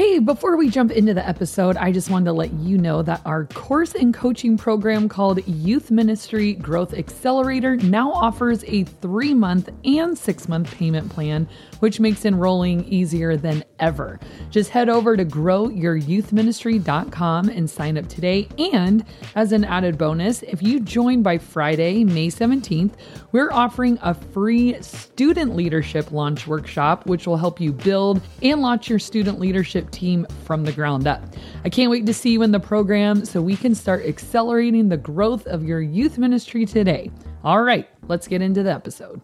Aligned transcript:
Hey, 0.00 0.18
before 0.18 0.56
we 0.56 0.70
jump 0.70 0.92
into 0.92 1.12
the 1.12 1.28
episode, 1.28 1.76
I 1.76 1.92
just 1.92 2.08
wanted 2.08 2.24
to 2.24 2.32
let 2.32 2.50
you 2.54 2.78
know 2.78 3.02
that 3.02 3.20
our 3.26 3.44
course 3.44 3.94
and 3.94 4.14
coaching 4.14 4.56
program 4.56 5.10
called 5.10 5.46
Youth 5.46 5.90
Ministry 5.90 6.54
Growth 6.54 6.94
Accelerator 6.94 7.76
now 7.76 8.10
offers 8.10 8.64
a 8.66 8.84
three 8.84 9.34
month 9.34 9.68
and 9.84 10.16
six 10.16 10.48
month 10.48 10.74
payment 10.74 11.10
plan, 11.10 11.46
which 11.80 12.00
makes 12.00 12.24
enrolling 12.24 12.82
easier 12.86 13.36
than 13.36 13.62
ever. 13.80 14.20
Just 14.50 14.70
head 14.70 14.88
over 14.88 15.16
to 15.16 15.24
growyouthministry.com 15.24 17.48
and 17.48 17.68
sign 17.68 17.98
up 17.98 18.08
today. 18.08 18.48
And 18.72 19.04
as 19.34 19.52
an 19.52 19.64
added 19.64 19.98
bonus, 19.98 20.42
if 20.42 20.62
you 20.62 20.80
join 20.80 21.22
by 21.22 21.38
Friday, 21.38 22.04
May 22.04 22.28
17th, 22.28 22.92
we're 23.32 23.50
offering 23.50 23.98
a 24.02 24.14
free 24.14 24.80
student 24.82 25.56
leadership 25.56 26.12
launch 26.12 26.46
workshop, 26.46 27.06
which 27.06 27.26
will 27.26 27.36
help 27.36 27.60
you 27.60 27.72
build 27.72 28.20
and 28.42 28.60
launch 28.60 28.88
your 28.88 28.98
student 28.98 29.40
leadership 29.40 29.90
team 29.90 30.26
from 30.44 30.64
the 30.64 30.72
ground 30.72 31.06
up. 31.06 31.22
I 31.64 31.68
can't 31.68 31.90
wait 31.90 32.06
to 32.06 32.14
see 32.14 32.30
you 32.30 32.42
in 32.42 32.52
the 32.52 32.60
program 32.60 33.24
so 33.24 33.40
we 33.40 33.56
can 33.56 33.74
start 33.74 34.04
accelerating 34.04 34.88
the 34.88 34.96
growth 34.96 35.46
of 35.46 35.64
your 35.64 35.80
youth 35.80 36.18
ministry 36.18 36.66
today. 36.66 37.10
All 37.42 37.62
right, 37.62 37.88
let's 38.08 38.28
get 38.28 38.42
into 38.42 38.62
the 38.62 38.72
episode. 38.72 39.20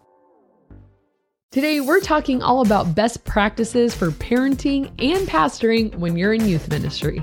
Today, 1.49 1.79
we're 1.79 2.01
talking 2.01 2.41
all 2.41 2.59
about 2.59 2.93
best 2.93 3.23
practices 3.23 3.95
for 3.95 4.11
parenting 4.11 4.91
and 4.99 5.25
pastoring 5.29 5.95
when 5.95 6.17
you're 6.17 6.33
in 6.33 6.45
youth 6.45 6.69
ministry. 6.69 7.21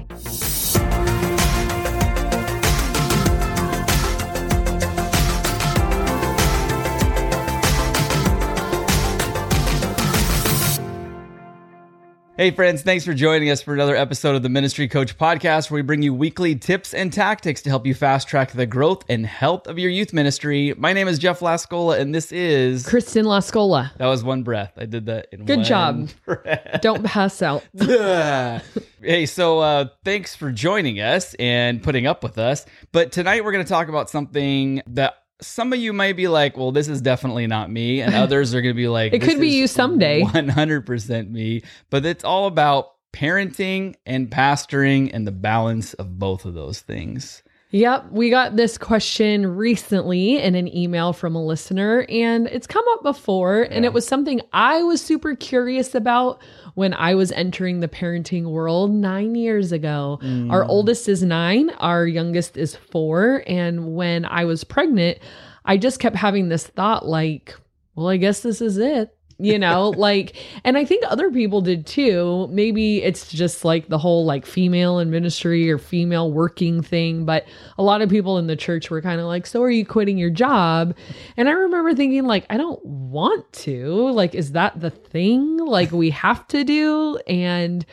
Hey, 12.36 12.50
friends, 12.50 12.82
thanks 12.82 13.04
for 13.04 13.14
joining 13.14 13.48
us 13.50 13.62
for 13.62 13.74
another 13.74 13.94
episode 13.94 14.34
of 14.34 14.42
the 14.42 14.48
Ministry 14.48 14.88
Coach 14.88 15.16
Podcast, 15.16 15.70
where 15.70 15.78
we 15.78 15.82
bring 15.82 16.02
you 16.02 16.12
weekly 16.12 16.56
tips 16.56 16.92
and 16.92 17.12
tactics 17.12 17.62
to 17.62 17.70
help 17.70 17.86
you 17.86 17.94
fast 17.94 18.26
track 18.26 18.50
the 18.50 18.66
growth 18.66 19.04
and 19.08 19.24
health 19.24 19.68
of 19.68 19.78
your 19.78 19.88
youth 19.88 20.12
ministry. 20.12 20.74
My 20.76 20.92
name 20.92 21.06
is 21.06 21.20
Jeff 21.20 21.38
Lascola, 21.38 21.96
and 22.00 22.12
this 22.12 22.32
is 22.32 22.88
Kristen 22.88 23.24
Lascola. 23.24 23.96
That 23.98 24.06
was 24.06 24.24
one 24.24 24.42
breath. 24.42 24.72
I 24.76 24.86
did 24.86 25.06
that 25.06 25.28
in 25.30 25.44
Good 25.44 25.62
job. 25.62 26.08
breath. 26.26 26.80
Don't 26.82 27.04
pass 27.04 27.40
out. 27.40 27.62
hey, 27.78 29.26
so 29.26 29.60
uh, 29.60 29.86
thanks 30.04 30.34
for 30.34 30.50
joining 30.50 31.00
us 31.00 31.34
and 31.34 31.84
putting 31.84 32.08
up 32.08 32.24
with 32.24 32.36
us. 32.38 32.66
But 32.90 33.12
tonight 33.12 33.44
we're 33.44 33.52
going 33.52 33.64
to 33.64 33.68
talk 33.68 33.86
about 33.86 34.10
something 34.10 34.82
that 34.88 35.23
some 35.44 35.72
of 35.72 35.78
you 35.78 35.92
might 35.92 36.16
be 36.16 36.28
like, 36.28 36.56
well, 36.56 36.72
this 36.72 36.88
is 36.88 37.00
definitely 37.00 37.46
not 37.46 37.70
me. 37.70 38.00
And 38.00 38.14
others 38.14 38.54
are 38.54 38.60
going 38.60 38.74
to 38.74 38.76
be 38.76 38.88
like, 38.88 39.12
it 39.12 39.22
could 39.22 39.40
be 39.40 39.50
you 39.50 39.66
someday. 39.66 40.22
100% 40.22 41.30
me. 41.30 41.62
But 41.90 42.04
it's 42.04 42.24
all 42.24 42.46
about 42.46 42.92
parenting 43.12 43.94
and 44.04 44.28
pastoring 44.28 45.10
and 45.12 45.26
the 45.26 45.32
balance 45.32 45.94
of 45.94 46.18
both 46.18 46.44
of 46.44 46.54
those 46.54 46.80
things. 46.80 47.43
Yep, 47.74 48.12
we 48.12 48.30
got 48.30 48.54
this 48.54 48.78
question 48.78 49.56
recently 49.56 50.40
in 50.40 50.54
an 50.54 50.72
email 50.72 51.12
from 51.12 51.34
a 51.34 51.44
listener, 51.44 52.06
and 52.08 52.46
it's 52.46 52.68
come 52.68 52.84
up 52.90 53.02
before. 53.02 53.66
Yeah. 53.68 53.74
And 53.74 53.84
it 53.84 53.92
was 53.92 54.06
something 54.06 54.40
I 54.52 54.84
was 54.84 55.02
super 55.02 55.34
curious 55.34 55.92
about 55.92 56.40
when 56.74 56.94
I 56.94 57.16
was 57.16 57.32
entering 57.32 57.80
the 57.80 57.88
parenting 57.88 58.44
world 58.44 58.92
nine 58.92 59.34
years 59.34 59.72
ago. 59.72 60.20
Mm. 60.22 60.52
Our 60.52 60.64
oldest 60.64 61.08
is 61.08 61.24
nine, 61.24 61.70
our 61.80 62.06
youngest 62.06 62.56
is 62.56 62.76
four. 62.76 63.42
And 63.48 63.96
when 63.96 64.24
I 64.24 64.44
was 64.44 64.62
pregnant, 64.62 65.18
I 65.64 65.76
just 65.76 65.98
kept 65.98 66.14
having 66.14 66.50
this 66.50 66.68
thought 66.68 67.08
like, 67.08 67.56
well, 67.96 68.08
I 68.08 68.18
guess 68.18 68.38
this 68.38 68.60
is 68.60 68.78
it 68.78 69.13
you 69.38 69.58
know 69.58 69.90
like 69.90 70.36
and 70.64 70.78
i 70.78 70.84
think 70.84 71.04
other 71.08 71.30
people 71.30 71.60
did 71.60 71.86
too. 71.86 72.48
Maybe 72.50 73.02
it's 73.02 73.30
just 73.30 73.64
like 73.64 73.88
the 73.88 73.98
whole 73.98 74.24
like 74.24 74.46
female 74.46 74.98
in 74.98 75.10
ministry 75.10 75.70
or 75.70 75.78
female 75.78 76.30
working 76.30 76.82
thing 76.82 77.24
but 77.24 77.44
a 77.78 77.82
lot 77.82 78.02
of 78.02 78.08
people 78.08 78.38
in 78.38 78.46
the 78.46 78.56
church 78.56 78.90
were 78.90 79.02
kind 79.02 79.20
of 79.20 79.26
like 79.26 79.46
so 79.46 79.62
are 79.62 79.70
you 79.70 79.84
quitting 79.84 80.18
your 80.18 80.30
job? 80.30 80.94
And 81.36 81.48
i 81.48 81.52
remember 81.52 81.94
thinking 81.94 82.24
like 82.24 82.46
i 82.50 82.56
don't 82.56 82.84
want 82.84 83.52
to. 83.52 84.10
Like 84.10 84.34
is 84.34 84.52
that 84.52 84.80
the 84.80 84.90
thing? 84.90 85.58
Like 85.58 85.92
we 85.92 86.10
have 86.10 86.46
to 86.48 86.64
do? 86.64 87.18
And 87.26 87.84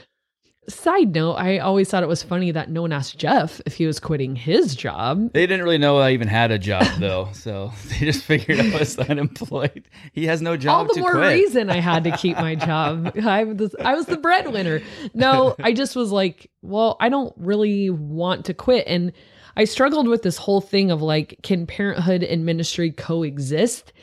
Side 0.69 1.15
note, 1.15 1.33
I 1.33 1.57
always 1.57 1.89
thought 1.89 2.03
it 2.03 2.09
was 2.09 2.21
funny 2.21 2.51
that 2.51 2.69
no 2.69 2.83
one 2.83 2.93
asked 2.93 3.17
Jeff 3.17 3.59
if 3.65 3.73
he 3.73 3.87
was 3.87 3.99
quitting 3.99 4.35
his 4.35 4.75
job. 4.75 5.33
They 5.33 5.47
didn't 5.47 5.63
really 5.63 5.79
know 5.79 5.97
I 5.97 6.11
even 6.11 6.27
had 6.27 6.51
a 6.51 6.59
job 6.59 6.85
though, 6.99 7.29
so 7.33 7.71
they 7.87 8.05
just 8.05 8.23
figured 8.23 8.59
I 8.59 8.77
was 8.77 8.97
unemployed. 8.99 9.89
He 10.13 10.27
has 10.27 10.39
no 10.39 10.57
job. 10.57 10.87
All 10.87 10.93
the 10.93 11.01
more 11.01 11.13
quit. 11.13 11.33
reason 11.33 11.71
I 11.71 11.79
had 11.79 12.03
to 12.03 12.15
keep 12.15 12.37
my 12.37 12.53
job. 12.67 13.17
I 13.23 13.43
was 13.43 13.75
I 13.79 13.95
was 13.95 14.05
the 14.05 14.17
breadwinner. 14.17 14.81
No, 15.15 15.55
I 15.59 15.73
just 15.73 15.95
was 15.95 16.11
like, 16.11 16.51
well, 16.61 16.95
I 16.99 17.09
don't 17.09 17.33
really 17.37 17.89
want 17.89 18.45
to 18.45 18.53
quit, 18.53 18.85
and 18.87 19.13
I 19.57 19.63
struggled 19.63 20.07
with 20.07 20.21
this 20.21 20.37
whole 20.37 20.61
thing 20.61 20.91
of 20.91 21.01
like, 21.01 21.39
can 21.41 21.65
parenthood 21.65 22.23
and 22.23 22.45
ministry 22.45 22.91
coexist? 22.91 23.93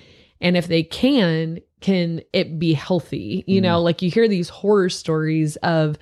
And 0.41 0.56
if 0.56 0.66
they 0.66 0.82
can, 0.82 1.60
can 1.80 2.22
it 2.32 2.58
be 2.58 2.72
healthy? 2.74 3.44
You 3.47 3.60
mm. 3.60 3.64
know, 3.64 3.80
like 3.80 4.02
you 4.02 4.10
hear 4.10 4.28
these 4.28 4.48
horror 4.48 4.88
stories 4.88 5.56
of 5.56 5.97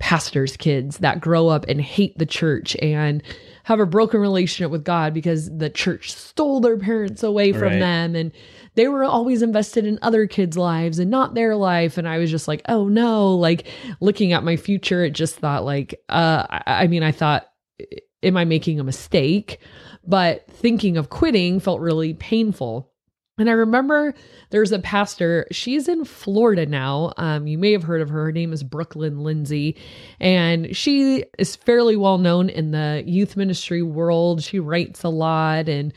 pastors' 0.00 0.56
kids 0.56 0.98
that 0.98 1.20
grow 1.20 1.48
up 1.48 1.64
and 1.68 1.80
hate 1.80 2.18
the 2.18 2.26
church 2.26 2.76
and 2.82 3.22
have 3.64 3.78
a 3.78 3.86
broken 3.86 4.20
relationship 4.20 4.70
with 4.70 4.82
God 4.82 5.14
because 5.14 5.56
the 5.56 5.70
church 5.70 6.12
stole 6.12 6.60
their 6.60 6.76
parents 6.76 7.22
away 7.22 7.52
from 7.52 7.62
right. 7.62 7.78
them 7.78 8.16
and 8.16 8.32
they 8.74 8.88
were 8.88 9.04
always 9.04 9.42
invested 9.42 9.84
in 9.84 9.98
other 10.02 10.26
kids' 10.26 10.56
lives 10.56 10.98
and 10.98 11.10
not 11.10 11.34
their 11.34 11.54
life. 11.54 11.98
And 11.98 12.08
I 12.08 12.18
was 12.18 12.30
just 12.30 12.48
like, 12.48 12.62
oh 12.68 12.88
no, 12.88 13.34
like 13.34 13.68
looking 14.00 14.32
at 14.32 14.42
my 14.42 14.56
future, 14.56 15.04
it 15.04 15.10
just 15.10 15.36
thought 15.36 15.64
like, 15.64 16.02
uh, 16.08 16.46
I, 16.48 16.62
I 16.66 16.86
mean, 16.86 17.02
I 17.02 17.12
thought, 17.12 17.46
am 18.22 18.36
I 18.36 18.44
making 18.44 18.80
a 18.80 18.84
mistake? 18.84 19.60
But 20.06 20.46
thinking 20.48 20.96
of 20.96 21.10
quitting 21.10 21.60
felt 21.60 21.80
really 21.80 22.14
painful. 22.14 22.89
And 23.40 23.48
I 23.48 23.54
remember 23.54 24.14
there's 24.50 24.70
a 24.70 24.78
pastor, 24.78 25.46
she's 25.50 25.88
in 25.88 26.04
Florida 26.04 26.66
now. 26.66 27.14
Um, 27.16 27.46
you 27.46 27.56
may 27.56 27.72
have 27.72 27.82
heard 27.82 28.02
of 28.02 28.10
her. 28.10 28.24
Her 28.24 28.32
name 28.32 28.52
is 28.52 28.62
Brooklyn 28.62 29.20
Lindsey. 29.20 29.78
And 30.20 30.76
she 30.76 31.24
is 31.38 31.56
fairly 31.56 31.96
well 31.96 32.18
known 32.18 32.50
in 32.50 32.72
the 32.72 33.02
youth 33.06 33.38
ministry 33.38 33.82
world. 33.82 34.42
She 34.42 34.60
writes 34.60 35.04
a 35.04 35.08
lot. 35.08 35.70
And 35.70 35.94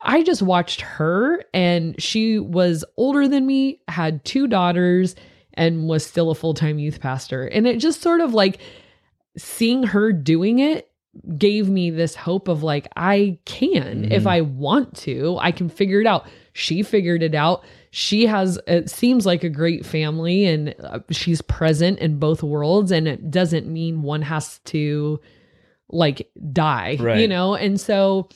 I 0.00 0.24
just 0.24 0.42
watched 0.42 0.80
her, 0.80 1.44
and 1.54 1.94
she 2.02 2.40
was 2.40 2.84
older 2.96 3.28
than 3.28 3.46
me, 3.46 3.80
had 3.88 4.24
two 4.24 4.46
daughters, 4.48 5.14
and 5.54 5.88
was 5.88 6.04
still 6.04 6.30
a 6.30 6.34
full 6.34 6.54
time 6.54 6.80
youth 6.80 7.00
pastor. 7.00 7.46
And 7.46 7.68
it 7.68 7.78
just 7.78 8.02
sort 8.02 8.20
of 8.20 8.34
like 8.34 8.58
seeing 9.38 9.84
her 9.84 10.12
doing 10.12 10.58
it 10.58 10.90
gave 11.38 11.68
me 11.68 11.90
this 11.90 12.16
hope 12.16 12.48
of 12.48 12.64
like, 12.64 12.88
I 12.96 13.38
can, 13.44 14.02
mm-hmm. 14.02 14.12
if 14.12 14.26
I 14.26 14.40
want 14.40 14.96
to, 14.98 15.38
I 15.40 15.52
can 15.52 15.68
figure 15.68 16.00
it 16.00 16.06
out 16.06 16.26
she 16.54 16.82
figured 16.82 17.22
it 17.22 17.34
out. 17.34 17.64
She 17.90 18.26
has, 18.26 18.58
it 18.66 18.88
seems 18.88 19.26
like 19.26 19.44
a 19.44 19.50
great 19.50 19.84
family 19.84 20.46
and 20.46 20.74
uh, 20.82 21.00
she's 21.10 21.42
present 21.42 21.98
in 21.98 22.18
both 22.18 22.42
worlds. 22.42 22.92
And 22.92 23.06
it 23.06 23.30
doesn't 23.30 23.66
mean 23.66 24.02
one 24.02 24.22
has 24.22 24.60
to 24.66 25.20
like 25.90 26.30
die, 26.52 26.96
right. 27.00 27.18
you 27.18 27.28
know? 27.28 27.56
And 27.56 27.78
so, 27.78 28.28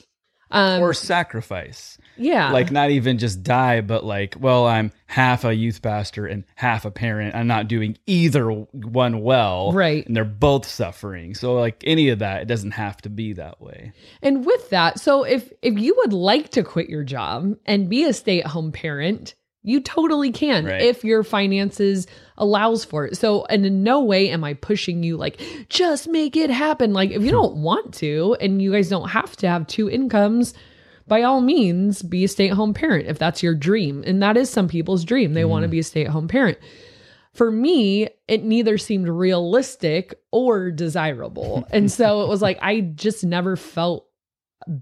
um, 0.50 0.82
or 0.82 0.94
sacrifice. 0.94 1.98
Yeah. 2.16 2.50
Like 2.50 2.72
not 2.72 2.90
even 2.90 3.18
just 3.18 3.42
die, 3.42 3.80
but 3.80 4.04
like, 4.04 4.36
well, 4.40 4.66
I'm 4.66 4.90
half 5.06 5.44
a 5.44 5.54
youth 5.54 5.82
pastor 5.82 6.26
and 6.26 6.44
half 6.56 6.84
a 6.84 6.90
parent. 6.90 7.34
I'm 7.34 7.46
not 7.46 7.68
doing 7.68 7.96
either 8.06 8.50
one 8.50 9.22
well. 9.22 9.72
Right. 9.72 10.04
And 10.06 10.16
they're 10.16 10.24
both 10.24 10.66
suffering. 10.66 11.34
So 11.34 11.54
like 11.54 11.82
any 11.86 12.08
of 12.08 12.18
that, 12.18 12.42
it 12.42 12.48
doesn't 12.48 12.72
have 12.72 12.96
to 13.02 13.08
be 13.08 13.34
that 13.34 13.60
way. 13.60 13.92
And 14.20 14.44
with 14.44 14.70
that, 14.70 14.98
so 14.98 15.22
if 15.22 15.52
if 15.62 15.78
you 15.78 15.94
would 15.98 16.12
like 16.12 16.50
to 16.50 16.64
quit 16.64 16.88
your 16.88 17.04
job 17.04 17.56
and 17.64 17.88
be 17.88 18.04
a 18.04 18.12
stay-at-home 18.12 18.72
parent, 18.72 19.34
you 19.62 19.80
totally 19.80 20.30
can 20.30 20.64
right. 20.64 20.80
if 20.80 21.04
your 21.04 21.22
finances 21.22 22.06
allows 22.36 22.84
for 22.84 23.06
it. 23.06 23.16
So, 23.16 23.44
and 23.46 23.66
in 23.66 23.82
no 23.82 24.02
way 24.02 24.30
am 24.30 24.44
I 24.44 24.54
pushing 24.54 25.02
you 25.02 25.16
like 25.16 25.40
just 25.68 26.08
make 26.08 26.36
it 26.36 26.50
happen. 26.50 26.92
Like 26.92 27.10
if 27.10 27.22
you 27.22 27.30
don't 27.30 27.56
want 27.56 27.94
to 27.94 28.36
and 28.40 28.62
you 28.62 28.72
guys 28.72 28.88
don't 28.88 29.08
have 29.08 29.36
to 29.38 29.48
have 29.48 29.66
two 29.66 29.90
incomes, 29.90 30.54
by 31.08 31.22
all 31.22 31.40
means, 31.40 32.02
be 32.02 32.24
a 32.24 32.28
stay 32.28 32.50
at 32.50 32.56
home 32.56 32.74
parent 32.74 33.08
if 33.08 33.18
that's 33.18 33.42
your 33.42 33.54
dream. 33.54 34.04
And 34.06 34.22
that 34.22 34.36
is 34.36 34.50
some 34.50 34.68
people's 34.68 35.04
dream. 35.04 35.34
They 35.34 35.42
mm. 35.42 35.48
want 35.48 35.62
to 35.62 35.68
be 35.68 35.78
a 35.80 35.84
stay 35.84 36.04
at 36.04 36.10
home 36.10 36.28
parent. 36.28 36.58
For 37.32 37.50
me, 37.50 38.08
it 38.26 38.44
neither 38.44 38.78
seemed 38.78 39.08
realistic 39.08 40.14
or 40.32 40.70
desirable. 40.70 41.66
and 41.72 41.90
so 41.90 42.22
it 42.22 42.28
was 42.28 42.42
like, 42.42 42.58
I 42.60 42.80
just 42.80 43.24
never 43.24 43.56
felt 43.56 44.06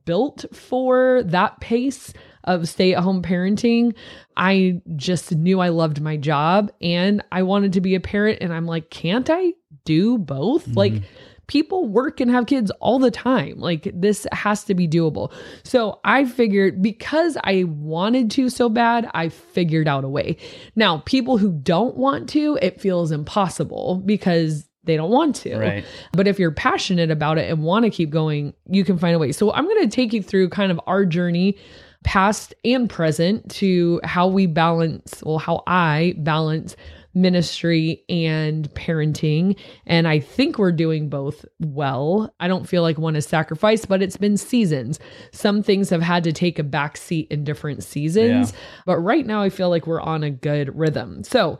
built 0.05 0.45
for 0.53 1.23
that 1.25 1.61
pace 1.61 2.13
of 2.47 2.69
stay 2.69 2.95
at 2.95 3.03
home 3.03 3.23
parenting. 3.23 3.95
I 4.37 4.81
just 4.97 5.33
knew 5.33 5.61
I 5.61 5.69
loved 5.71 6.01
my 6.01 6.17
job 6.17 6.73
and 6.81 7.23
I 7.33 7.43
wanted 7.43 7.73
to 7.75 7.81
be 7.81 7.95
a 7.95 8.01
parent. 8.01 8.39
And 8.41 8.53
I'm 8.53 8.67
like, 8.67 8.91
can't 8.91 9.29
I 9.31 9.55
do 9.85 10.19
both? 10.19 10.67
Mm-hmm. 10.67 10.79
Like, 10.79 11.03
people 11.47 11.87
work 11.87 12.21
and 12.21 12.31
have 12.31 12.47
kids 12.47 12.71
all 12.81 12.99
the 12.99 13.11
time. 13.11 13.59
Like 13.59 13.91
this 13.95 14.27
has 14.33 14.65
to 14.65 14.75
be 14.75 14.89
doable. 14.89 15.33
So 15.63 16.01
I 16.05 16.25
figured 16.25 16.83
because 16.83 17.37
I 17.45 17.65
wanted 17.65 18.31
to 18.33 18.49
so 18.51 18.69
bad, 18.69 19.09
I 19.15 19.29
figured 19.29 19.89
out 19.89 20.05
a 20.05 20.09
way. 20.09 20.39
Now, 20.75 21.03
people 21.07 21.39
who 21.39 21.53
don't 21.53 21.97
want 21.97 22.29
to, 22.31 22.59
it 22.61 22.81
feels 22.81 23.13
impossible 23.13 24.03
because 24.05 24.69
they 24.85 24.97
don't 24.97 25.11
want 25.11 25.37
to. 25.37 25.59
Right. 25.59 25.85
But 26.13 26.29
if 26.29 26.39
you're 26.39 26.53
passionate 26.53 27.11
about 27.11 27.39
it 27.39 27.51
and 27.51 27.63
want 27.63 27.85
to 27.85 27.91
keep 27.91 28.11
going, 28.11 28.55
you 28.69 28.85
can 28.85 28.99
find 28.99 29.15
a 29.15 29.19
way. 29.19 29.33
So 29.33 29.53
I'm 29.53 29.65
going 29.65 29.83
to 29.83 29.95
take 29.95 30.13
you 30.13 30.23
through 30.23 30.49
kind 30.51 30.71
of 30.71 30.81
our 30.87 31.05
journey, 31.05 31.59
past 32.07 32.55
and 32.65 32.89
present, 32.89 33.51
to 33.51 34.01
how 34.05 34.29
we 34.29 34.47
balance, 34.47 35.23
well, 35.27 35.39
how 35.39 35.65
I 35.67 36.15
balance 36.19 36.77
ministry 37.15 38.05
and 38.09 38.73
parenting. 38.75 39.59
And 39.87 40.07
I 40.07 40.21
think 40.21 40.57
we're 40.57 40.71
doing 40.71 41.09
both 41.09 41.45
well. 41.59 42.33
I 42.39 42.47
don't 42.47 42.69
feel 42.69 42.83
like 42.83 42.97
one 42.97 43.17
is 43.17 43.27
sacrificed, 43.27 43.89
but 43.89 44.03
it's 44.03 44.17
been 44.17 44.37
seasons. 44.37 45.01
Some 45.33 45.65
things 45.65 45.91
have 45.91 46.03
had 46.03 46.23
to 46.25 46.33
take 46.33 46.61
a 46.61 46.63
back 46.63 46.97
seat 46.97 47.27
in 47.31 47.43
different 47.43 47.83
seasons. 47.83 48.53
Yeah. 48.53 48.59
But 48.85 48.99
right 48.99 49.27
now, 49.27 49.43
I 49.43 49.49
feel 49.51 49.69
like 49.69 49.89
we're 49.89 50.01
on 50.01 50.23
a 50.23 50.31
good 50.31 50.79
rhythm. 50.79 51.25
So, 51.25 51.59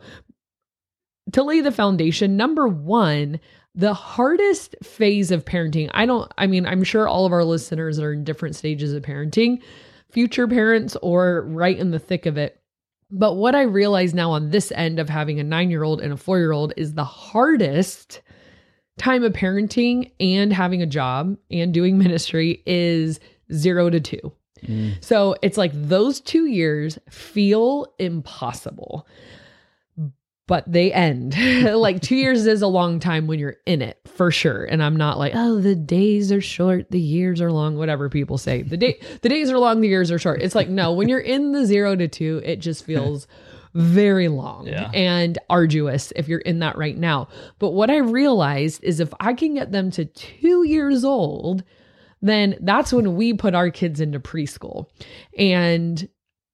to 1.33 1.43
lay 1.43 1.59
the 1.59 1.73
foundation, 1.73 2.37
number 2.37 2.69
one, 2.69 3.41
the 3.75 3.93
hardest 3.93 4.77
phase 4.81 5.29
of 5.29 5.43
parenting, 5.43 5.91
I 5.93 6.05
don't, 6.05 6.31
I 6.37 6.47
mean, 6.47 6.65
I'm 6.65 6.85
sure 6.85 7.05
all 7.05 7.25
of 7.25 7.33
our 7.33 7.43
listeners 7.43 7.99
are 7.99 8.13
in 8.13 8.23
different 8.23 8.55
stages 8.55 8.93
of 8.93 9.03
parenting, 9.03 9.61
future 10.11 10.47
parents 10.47 10.95
or 11.01 11.43
right 11.43 11.77
in 11.77 11.91
the 11.91 11.99
thick 11.99 12.25
of 12.25 12.37
it. 12.37 12.61
But 13.09 13.35
what 13.35 13.55
I 13.55 13.61
realize 13.61 14.13
now 14.13 14.31
on 14.31 14.49
this 14.49 14.71
end 14.73 14.99
of 14.99 15.09
having 15.09 15.39
a 15.39 15.43
nine 15.43 15.69
year 15.69 15.83
old 15.83 16.01
and 16.01 16.13
a 16.13 16.17
four 16.17 16.39
year 16.39 16.51
old 16.51 16.73
is 16.75 16.93
the 16.93 17.05
hardest 17.05 18.21
time 18.97 19.23
of 19.23 19.33
parenting 19.33 20.11
and 20.19 20.51
having 20.51 20.81
a 20.81 20.87
job 20.87 21.37
and 21.49 21.73
doing 21.73 21.97
ministry 21.97 22.63
is 22.65 23.19
zero 23.53 23.89
to 23.89 23.99
two. 23.99 24.33
Mm. 24.65 25.03
So 25.03 25.35
it's 25.41 25.57
like 25.57 25.71
those 25.73 26.19
two 26.19 26.47
years 26.47 26.97
feel 27.09 27.93
impossible, 27.99 29.07
but 30.47 30.69
they 30.71 30.91
end. 30.91 31.35
like 31.75 32.01
two 32.01 32.15
years 32.15 32.47
is 32.47 32.61
a 32.61 32.67
long 32.67 32.99
time 32.99 33.27
when 33.27 33.37
you're 33.37 33.57
in 33.65 33.81
it 33.81 33.99
for 34.05 34.31
sure. 34.31 34.63
And 34.63 34.81
I'm 34.81 34.95
not 34.95 35.17
like, 35.19 35.33
oh, 35.35 35.59
the 35.59 35.75
days 35.75 36.31
are 36.31 36.41
short, 36.41 36.89
the 36.89 36.99
years 36.99 37.41
are 37.41 37.51
long, 37.51 37.77
whatever 37.77 38.09
people 38.09 38.37
say. 38.37 38.61
The 38.63 38.77
day 38.77 38.99
the 39.21 39.29
days 39.29 39.51
are 39.51 39.59
long, 39.59 39.81
the 39.81 39.87
years 39.87 40.09
are 40.11 40.19
short. 40.19 40.41
It's 40.41 40.55
like, 40.55 40.69
no, 40.69 40.93
when 40.93 41.09
you're 41.09 41.19
in 41.19 41.51
the 41.51 41.65
zero 41.65 41.95
to 41.95 42.07
two, 42.07 42.41
it 42.43 42.57
just 42.57 42.85
feels 42.85 43.27
very 43.73 44.27
long 44.27 44.65
Yeah. 44.65 44.89
and 44.93 45.37
arduous 45.49 46.11
if 46.15 46.27
you're 46.27 46.39
in 46.39 46.59
that 46.59 46.77
right 46.77 46.97
now. 46.97 47.27
But 47.59 47.71
what 47.71 47.91
I 47.91 47.97
realized 47.97 48.83
is 48.83 48.99
if 48.99 49.13
I 49.19 49.33
can 49.33 49.53
get 49.53 49.71
them 49.71 49.91
to 49.91 50.05
two 50.05 50.63
years 50.63 51.03
old, 51.03 51.63
then 52.21 52.55
that's 52.61 52.91
when 52.91 53.15
we 53.15 53.33
put 53.33 53.53
our 53.53 53.69
kids 53.69 54.01
into 54.01 54.19
preschool. 54.19 54.87
And 55.37 56.07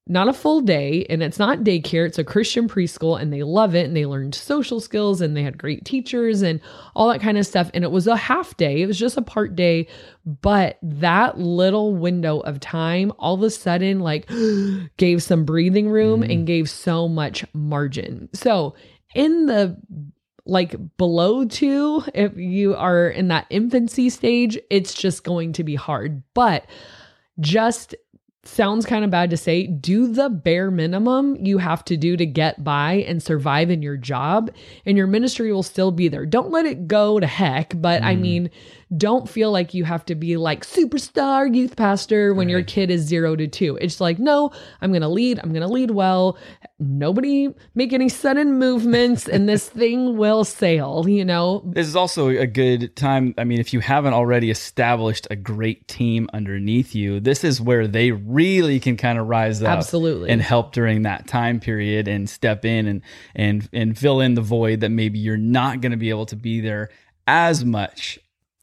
not 0.06 0.28
a 0.28 0.34
full 0.34 0.60
day, 0.60 1.06
and 1.10 1.24
it's 1.24 1.40
not 1.40 1.60
daycare, 1.60 2.06
it's 2.06 2.20
a 2.20 2.26
Christian 2.26 2.68
preschool, 2.68 3.20
and 3.20 3.32
they 3.32 3.44
love 3.44 3.74
it. 3.74 3.86
And 3.86 3.96
they 3.96 4.06
learned 4.06 4.36
social 4.36 4.82
skills, 4.82 5.22
and 5.22 5.36
they 5.36 5.44
had 5.44 5.58
great 5.58 5.86
teachers, 5.86 6.42
and 6.42 6.60
all 6.94 7.10
that 7.10 7.22
kind 7.22 7.38
of 7.38 7.46
stuff. 7.46 7.72
And 7.74 7.86
it 7.86 7.92
was 7.92 8.06
a 8.08 8.18
half 8.18 8.58
day, 8.58 8.82
it 8.82 8.88
was 8.88 9.00
just 9.00 9.18
a 9.18 9.22
part 9.22 9.56
day. 9.56 9.88
But 10.26 10.78
that 10.82 11.38
little 11.38 11.96
window 11.96 12.40
of 12.42 12.60
time 12.60 13.14
all 13.18 13.36
of 13.36 13.44
a 13.44 13.50
sudden, 13.50 14.02
like, 14.02 14.30
gave 14.98 15.24
some 15.24 15.46
breathing 15.46 15.90
room 15.90 16.22
mm. 16.22 16.32
and 16.32 16.48
gave 16.48 16.70
so 16.70 17.08
much 17.08 17.46
margin. 17.54 18.28
So, 18.34 18.76
in 19.16 19.46
the 19.46 19.78
like 20.46 20.76
below 20.98 21.46
two, 21.46 22.04
if 22.14 22.36
you 22.36 22.76
are 22.76 23.08
in 23.08 23.30
that 23.30 23.48
infancy 23.50 24.10
stage, 24.10 24.60
it's 24.70 24.94
just 24.94 25.24
going 25.24 25.54
to 25.54 25.64
be 25.64 25.76
hard. 25.76 26.24
But 26.34 26.66
just 27.40 27.96
sounds 28.46 28.86
kind 28.86 29.06
of 29.06 29.12
bad 29.12 29.30
to 29.30 29.38
say, 29.38 29.68
do 29.68 30.12
the 30.12 30.30
bare 30.30 30.70
minimum 30.70 31.38
you 31.46 31.58
have 31.60 31.84
to 31.86 31.96
do 31.96 32.18
to 32.18 32.26
get 32.26 32.64
by 32.64 32.94
and 33.08 33.24
survive 33.24 33.70
in 33.70 33.82
your 33.82 33.96
job, 33.96 34.52
and 34.86 34.98
your 34.98 35.08
ministry 35.08 35.52
will 35.54 35.64
still 35.64 35.92
be 35.92 36.10
there. 36.10 36.26
Don't 36.26 36.52
let 36.52 36.66
it 36.66 36.88
go 36.88 37.20
to 37.20 37.26
heck, 37.28 37.74
but 37.82 38.04
I 38.04 38.16
Mm. 38.16 38.20
mean, 38.22 38.50
don't 38.98 39.30
feel 39.30 39.52
like 39.52 39.74
you 39.74 39.84
have 39.84 40.06
to 40.06 40.16
be 40.16 40.38
like 40.38 40.66
superstar 40.66 41.54
youth 41.54 41.76
pastor 41.76 42.34
when 42.34 42.50
your 42.50 42.64
kid 42.64 42.92
is 42.92 43.02
zero 43.02 43.36
to 43.36 43.48
two. 43.48 43.78
It's 43.82 44.00
like, 44.02 44.20
no, 44.20 44.52
I'm 44.82 44.92
going 44.92 45.02
to 45.02 45.08
lead. 45.08 45.40
I'm 45.40 45.52
going 45.52 45.62
to 45.62 45.74
lead 45.74 45.92
well. 45.92 46.38
Nobody 46.80 47.54
make 47.76 47.94
any 47.94 48.10
sudden 48.10 48.60
movements, 48.60 49.28
and 49.28 49.48
this 49.48 49.70
thing 49.84 50.18
will 50.18 50.44
sail, 50.44 51.06
you 51.08 51.24
know? 51.24 51.64
This 51.66 51.88
is 51.88 51.96
also 51.96 52.30
a 52.30 52.46
good 52.48 52.96
time. 52.96 53.34
I 53.38 53.44
mean, 53.44 53.60
if 53.60 53.74
you 53.74 53.80
haven't 53.80 54.14
already 54.14 54.52
established 54.52 55.28
a 55.32 55.36
great 55.36 55.88
team 55.88 56.30
underneath 56.34 56.94
you, 56.94 57.20
this 57.20 57.44
is 57.44 57.62
where 57.62 57.88
they 57.88 58.12
really 58.12 58.80
can 58.80 58.98
kind 58.98 59.18
of 59.18 59.28
rise 59.28 59.64
up 59.64 59.78
Absolutely. 59.78 60.30
and 60.30 60.42
help 60.42 60.74
during 60.74 61.04
that 61.04 61.28
time 61.28 61.60
period 61.60 62.08
and 62.08 62.30
step 62.30 62.66
in 62.66 62.88
and 62.88 63.02
and 63.36 63.70
and 63.74 63.98
fill 63.98 64.20
in 64.20 64.34
the 64.34 64.42
void 64.42 64.82
that 64.82 64.90
maybe 64.90 65.20
you're 65.20 65.38
not 65.38 65.82
going 65.82 65.92
to 65.92 65.98
be 65.98 66.10
able 66.10 66.26
to 66.26 66.36
be 66.36 66.62
there 66.62 66.90
as 67.28 67.64
much. 67.64 68.20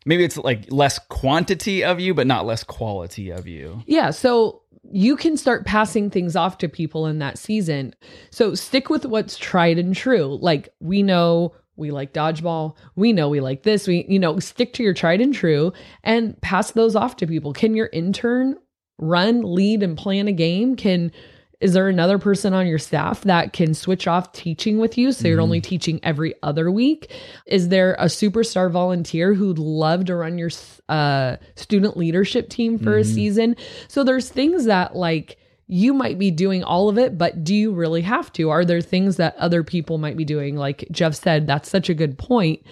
Maybe 0.06 0.24
it's 0.24 0.36
like 0.36 0.70
less 0.70 0.98
quantity 0.98 1.84
of 1.84 2.00
you, 2.00 2.14
but 2.14 2.26
not 2.26 2.46
less 2.46 2.64
quality 2.64 3.30
of 3.30 3.46
you. 3.46 3.82
Yeah. 3.86 4.10
So 4.10 4.62
you 4.90 5.16
can 5.16 5.36
start 5.36 5.66
passing 5.66 6.10
things 6.10 6.36
off 6.36 6.58
to 6.58 6.68
people 6.68 7.06
in 7.06 7.18
that 7.18 7.38
season. 7.38 7.94
So 8.30 8.54
stick 8.54 8.88
with 8.88 9.04
what's 9.04 9.36
tried 9.36 9.78
and 9.78 9.94
true. 9.94 10.38
Like 10.40 10.70
we 10.80 11.02
know 11.02 11.54
we 11.76 11.90
like 11.90 12.12
dodgeball. 12.12 12.76
We 12.94 13.12
know 13.12 13.28
we 13.28 13.40
like 13.40 13.62
this. 13.62 13.86
We, 13.86 14.04
you 14.08 14.18
know, 14.18 14.38
stick 14.38 14.72
to 14.74 14.82
your 14.82 14.94
tried 14.94 15.20
and 15.20 15.34
true 15.34 15.72
and 16.04 16.40
pass 16.42 16.72
those 16.72 16.94
off 16.94 17.16
to 17.16 17.26
people. 17.26 17.52
Can 17.52 17.74
your 17.74 17.88
intern 17.92 18.56
run, 18.98 19.42
lead, 19.42 19.82
and 19.82 19.96
plan 19.96 20.28
a 20.28 20.32
game? 20.32 20.76
Can 20.76 21.10
is 21.60 21.74
there 21.74 21.88
another 21.88 22.18
person 22.18 22.54
on 22.54 22.66
your 22.66 22.78
staff 22.78 23.20
that 23.22 23.52
can 23.52 23.74
switch 23.74 24.06
off 24.08 24.32
teaching 24.32 24.78
with 24.78 24.96
you? 24.96 25.12
So 25.12 25.28
you're 25.28 25.42
only 25.42 25.60
teaching 25.60 26.00
every 26.02 26.34
other 26.42 26.70
week. 26.70 27.12
Is 27.46 27.68
there 27.68 27.94
a 27.98 28.06
superstar 28.06 28.70
volunteer 28.70 29.34
who'd 29.34 29.58
love 29.58 30.06
to 30.06 30.16
run 30.16 30.38
your 30.38 30.50
uh, 30.88 31.36
student 31.56 31.98
leadership 31.98 32.48
team 32.48 32.78
for 32.78 32.96
a 32.96 33.04
season? 33.04 33.56
So 33.88 34.04
there's 34.04 34.30
things 34.30 34.64
that 34.64 34.96
like 34.96 35.36
you 35.66 35.94
might 35.94 36.18
be 36.18 36.32
doing 36.32 36.64
all 36.64 36.88
of 36.88 36.98
it 36.98 37.16
but 37.16 37.44
do 37.44 37.54
you 37.54 37.72
really 37.72 38.02
have 38.02 38.32
to? 38.32 38.50
Are 38.50 38.64
there 38.64 38.80
things 38.80 39.16
that 39.16 39.36
other 39.36 39.62
people 39.62 39.98
might 39.98 40.16
be 40.16 40.24
doing? 40.24 40.56
Like 40.56 40.88
jeff 40.90 41.14
said 41.14 41.46
that's 41.46 41.68
such 41.68 41.88
a 41.88 41.94
good 41.94 42.18
point. 42.18 42.30
point. 42.64 42.66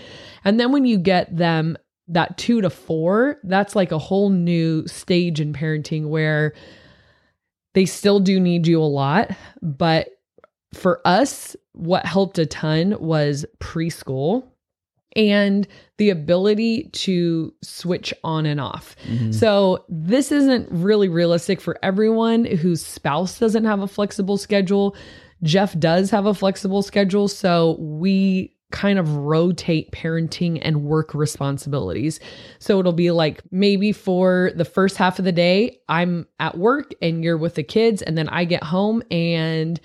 And 0.45 0.59
then 0.59 0.73
when 0.73 0.85
you 0.85 0.99
get 0.99 1.37
them 1.37 1.77
that 2.09 2.39
two 2.39 2.61
to 2.63 2.71
four 2.71 3.39
that's 3.45 3.77
like 3.77 3.93
a 3.93 3.99
whole 3.99 4.31
new 4.31 4.87
stage 4.89 5.41
in 5.41 5.53
parenting 5.53 6.09
where 6.09 6.55
they 7.79 7.87
still 7.87 8.19
do 8.19 8.41
need 8.41 8.67
you 8.67 8.83
a 8.83 8.83
lot. 8.83 9.31
But 9.63 10.09
for 10.75 11.01
us, 11.05 11.55
what 11.75 12.05
helped 12.05 12.37
a 12.41 12.45
ton 12.45 12.97
was 12.99 13.47
preschool 13.61 14.43
and 15.15 15.69
the 15.99 16.11
ability 16.11 16.91
to 16.93 17.55
switch 17.63 18.13
on 18.25 18.47
and 18.47 18.61
off. 18.61 18.97
Mm-hmm. 19.07 19.31
So, 19.31 19.85
this 19.89 20.33
isn't 20.33 20.69
really 20.73 21.09
realistic 21.09 21.61
for 21.61 21.79
everyone 21.81 22.47
whose 22.47 22.85
spouse 22.85 23.39
doesn't 23.39 23.65
have 23.65 23.79
a 23.81 23.87
flexible 23.87 24.39
schedule. 24.39 24.97
Jeff 25.45 25.79
does 25.79 26.11
have 26.11 26.27
a 26.27 26.35
flexible 26.35 26.83
schedule. 26.83 27.29
So, 27.29 27.77
we 27.79 28.57
kind 28.71 28.99
of 28.99 29.17
rotate 29.17 29.91
parenting 29.93 30.59
and 30.61 30.83
work 30.85 31.15
responsibilities. 31.15 32.21
So 32.59 32.79
it'll 32.81 32.93
be 32.93 33.11
like 33.11 33.43
maybe 33.51 33.93
for 33.93 34.51
the 34.55 34.65
first 34.65 34.97
half 34.97 35.19
of 35.19 35.25
the 35.25 35.33
day, 35.33 35.81
I'm 35.89 36.27
at 36.39 36.57
work 36.59 36.93
and 37.01 37.25
you're 37.25 37.39
with 37.39 37.55
the 37.55 37.63
kids, 37.63 38.03
and 38.03 38.17
then 38.19 38.29
I 38.29 38.45
get 38.45 38.63
home 38.63 39.03
and 39.11 39.81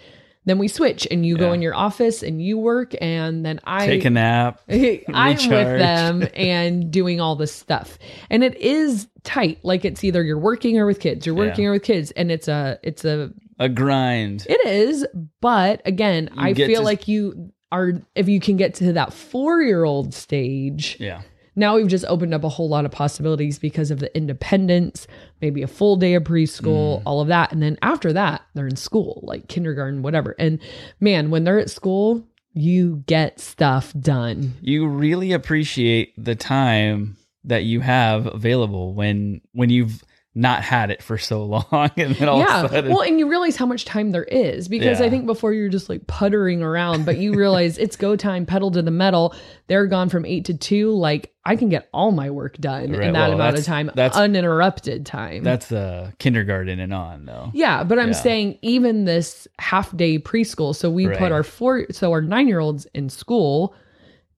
then 0.46 0.58
we 0.58 0.68
switch 0.68 1.08
and 1.10 1.26
you 1.26 1.38
go 1.38 1.54
in 1.54 1.62
your 1.62 1.74
office 1.74 2.22
and 2.22 2.42
you 2.42 2.58
work 2.58 2.92
and 3.00 3.46
then 3.46 3.62
I 3.64 3.86
Take 3.88 4.04
a 4.04 4.10
nap. 4.10 4.60
I'm 4.70 5.38
with 5.38 5.48
them 5.80 6.28
and 6.36 6.92
doing 6.92 7.22
all 7.22 7.38
this 7.38 7.54
stuff. 7.56 7.98
And 8.30 8.44
it 8.44 8.58
is 8.58 9.08
tight. 9.24 9.60
Like 9.64 9.86
it's 9.86 10.04
either 10.04 10.22
you're 10.22 10.38
working 10.38 10.78
or 10.78 10.86
with 10.86 11.00
kids, 11.00 11.26
you're 11.26 11.34
working 11.34 11.64
Yeah. 11.64 11.70
or 11.70 11.74
with 11.74 11.84
kids. 11.84 12.12
And 12.12 12.30
it's 12.30 12.50
a 12.50 12.78
it's 12.84 13.06
a 13.06 13.32
A 13.58 13.70
grind. 13.70 14.46
it 14.50 14.68
is, 14.68 15.06
but 15.40 15.82
again, 15.86 16.30
You 16.36 16.42
I 16.42 16.54
feel 16.54 16.82
to- 16.82 16.86
like 16.86 17.08
you 17.08 17.53
are 17.74 17.94
if 18.16 18.30
you 18.30 18.40
can 18.40 18.56
get 18.56 18.76
to 18.76 18.94
that 18.94 19.12
four 19.12 19.62
year 19.62 19.84
old 19.84 20.14
stage, 20.14 20.96
Yeah. 21.00 21.22
now 21.56 21.76
we've 21.76 21.88
just 21.88 22.06
opened 22.08 22.34
up 22.34 22.44
a 22.44 22.50
whole 22.50 22.70
lot 22.70 22.86
of 22.86 22.92
possibilities 22.92 23.60
because 23.60 23.92
of 23.92 24.00
the 24.00 24.16
independence, 24.16 25.08
maybe 25.42 25.62
a 25.64 25.68
full 25.68 25.96
day 25.98 26.14
of 26.14 26.24
preschool, 26.24 27.00
Mm. 27.00 27.02
all 27.06 27.20
of 27.22 27.28
that. 27.28 27.52
And 27.52 27.62
then 27.62 27.78
after 27.82 28.14
that, 28.14 28.42
they're 28.54 28.68
in 28.68 28.76
school, 28.76 29.20
like 29.24 29.48
kindergarten, 29.48 30.02
whatever. 30.04 30.36
And 30.40 30.60
man, 31.00 31.30
when 31.32 31.44
they're 31.44 31.60
at 31.60 31.70
school, 31.70 32.24
you 32.54 33.04
get 33.08 33.40
stuff 33.40 33.94
done. 34.00 34.54
you 34.62 34.88
really 34.88 35.32
appreciate 35.34 36.14
the 36.24 36.36
time 36.36 37.18
that 37.44 37.64
you 37.64 37.80
have 37.82 38.28
available 38.28 38.94
when 38.94 39.42
when 39.54 39.70
you've 39.70 40.02
not 40.36 40.64
had 40.64 40.90
it 40.90 41.04
for 41.04 41.16
so 41.18 41.44
long 41.46 41.92
and 41.98 42.16
then 42.16 42.28
all 42.28 42.40
yeah. 42.40 42.64
of 42.64 42.72
a 42.72 42.74
sudden 42.76 42.92
Well, 42.92 43.02
and 43.02 43.20
you 43.20 43.30
realize 43.30 43.56
how 43.56 43.68
much 43.68 43.86
time 43.86 44.10
there 44.12 44.24
is 44.24 44.68
because 44.68 45.00
I 45.00 45.08
think 45.10 45.28
before 45.28 45.54
you're 45.54 45.70
just 45.70 45.90
like 45.90 46.08
puttering 46.08 46.64
around, 46.64 47.06
but 47.06 47.18
you 47.18 47.36
realize 47.36 47.78
it's 47.78 47.96
go 47.96 48.16
time, 48.16 48.48
pedal 48.48 48.72
to 48.72 48.82
the 48.82 48.90
metal. 48.90 49.36
They're 49.68 49.86
gone 49.86 50.10
from 50.10 50.26
eight 50.26 50.46
to 50.46 50.56
two. 50.56 50.90
Like 50.92 51.32
I 51.46 51.56
can 51.56 51.70
get 51.70 51.88
all 51.94 52.12
my 52.12 52.32
work 52.32 52.58
done 52.58 52.94
Right, 52.94 53.08
in 53.08 53.14
that 53.14 53.28
well, 53.30 53.34
amount 53.34 53.60
of 53.60 53.64
time, 53.66 53.92
that's- 53.94 54.20
uninterrupted 54.20 55.06
time. 55.06 55.44
that's 55.44 55.72
uh 55.72 56.10
kindergarten 56.18 56.80
and 56.80 56.94
on 56.94 57.26
though 57.26 57.52
Yeah, 57.54 57.84
but 57.84 58.00
I'm 58.00 58.08
Yeah. 58.08 58.14
saying 58.14 58.58
even 58.64 59.06
this 59.06 59.48
half 59.60 59.96
day 59.96 60.18
preschool. 60.18 60.76
So 60.76 60.90
we 60.90 61.06
Right. 61.06 61.18
put 61.20 61.32
our 61.32 61.44
four, 61.44 61.86
so 61.92 62.12
our 62.12 62.22
nine 62.24 62.48
year 62.48 62.60
olds 62.60 62.88
in 62.96 63.10
school 63.10 63.76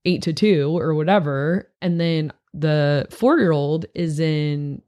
eight 0.03 0.21
to 0.23 0.33
two 0.33 0.77
or 0.77 0.93
whatever. 0.93 1.71
And 1.81 1.99
then 2.01 2.33
the 2.53 3.07
four 3.11 3.39
year 3.39 3.51
old 3.53 3.85
is 3.95 4.19
in 4.19 4.81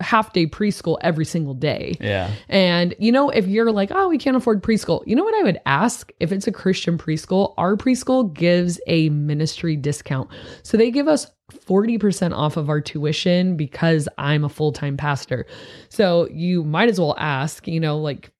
half 0.00 0.32
day 0.32 0.46
preschool 0.46 0.98
every 1.00 1.24
single 1.24 1.54
day. 1.54 1.96
Yeah. 2.00 2.30
And 2.48 2.94
you 2.98 3.12
know, 3.12 3.30
if 3.30 3.46
you're 3.46 3.72
like, 3.72 3.90
oh, 3.92 4.08
we 4.08 4.18
can't 4.18 4.36
afford 4.36 4.62
preschool, 4.62 5.02
you 5.06 5.16
know 5.16 5.24
what 5.24 5.34
I 5.34 5.42
would 5.42 5.60
ask? 5.66 6.10
If 6.20 6.32
it's 6.32 6.46
a 6.46 6.52
Christian 6.52 6.98
preschool, 6.98 7.54
our 7.56 7.76
preschool 7.76 8.32
gives 8.32 8.80
a 8.86 9.08
ministry 9.10 9.76
discount. 9.76 10.30
So 10.62 10.76
they 10.76 10.90
give 10.90 11.08
us 11.08 11.26
40% 11.52 12.36
off 12.36 12.56
of 12.56 12.68
our 12.68 12.80
tuition 12.80 13.56
because 13.56 14.08
I'm 14.18 14.44
a 14.44 14.48
full 14.48 14.72
time 14.72 14.96
pastor. 14.96 15.46
So 15.88 16.28
you 16.30 16.64
might 16.64 16.88
as 16.88 17.00
well 17.00 17.14
ask, 17.18 17.66
you 17.66 17.80
know, 17.80 17.98
like 17.98 18.30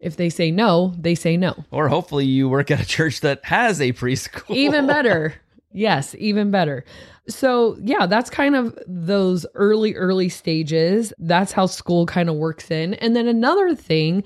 if 0.00 0.16
they 0.16 0.28
say 0.28 0.50
no, 0.50 0.94
they 0.98 1.14
say 1.14 1.36
no. 1.36 1.64
Or 1.70 1.88
hopefully 1.88 2.26
you 2.26 2.48
work 2.48 2.70
at 2.70 2.80
a 2.80 2.86
church 2.86 3.20
that 3.20 3.44
has 3.44 3.80
a 3.80 3.92
preschool. 3.92 4.54
Even 4.54 4.86
better. 4.86 5.34
Yes, 5.72 6.14
even 6.18 6.50
better. 6.50 6.86
So, 7.28 7.76
yeah, 7.82 8.06
that's 8.06 8.30
kind 8.30 8.54
of 8.54 8.78
those 8.86 9.46
early, 9.54 9.94
early 9.94 10.28
stages. 10.28 11.12
That's 11.18 11.52
how 11.52 11.66
school 11.66 12.06
kind 12.06 12.28
of 12.28 12.36
works 12.36 12.70
in. 12.70 12.94
And 12.94 13.16
then 13.16 13.26
another 13.26 13.74
thing, 13.74 14.22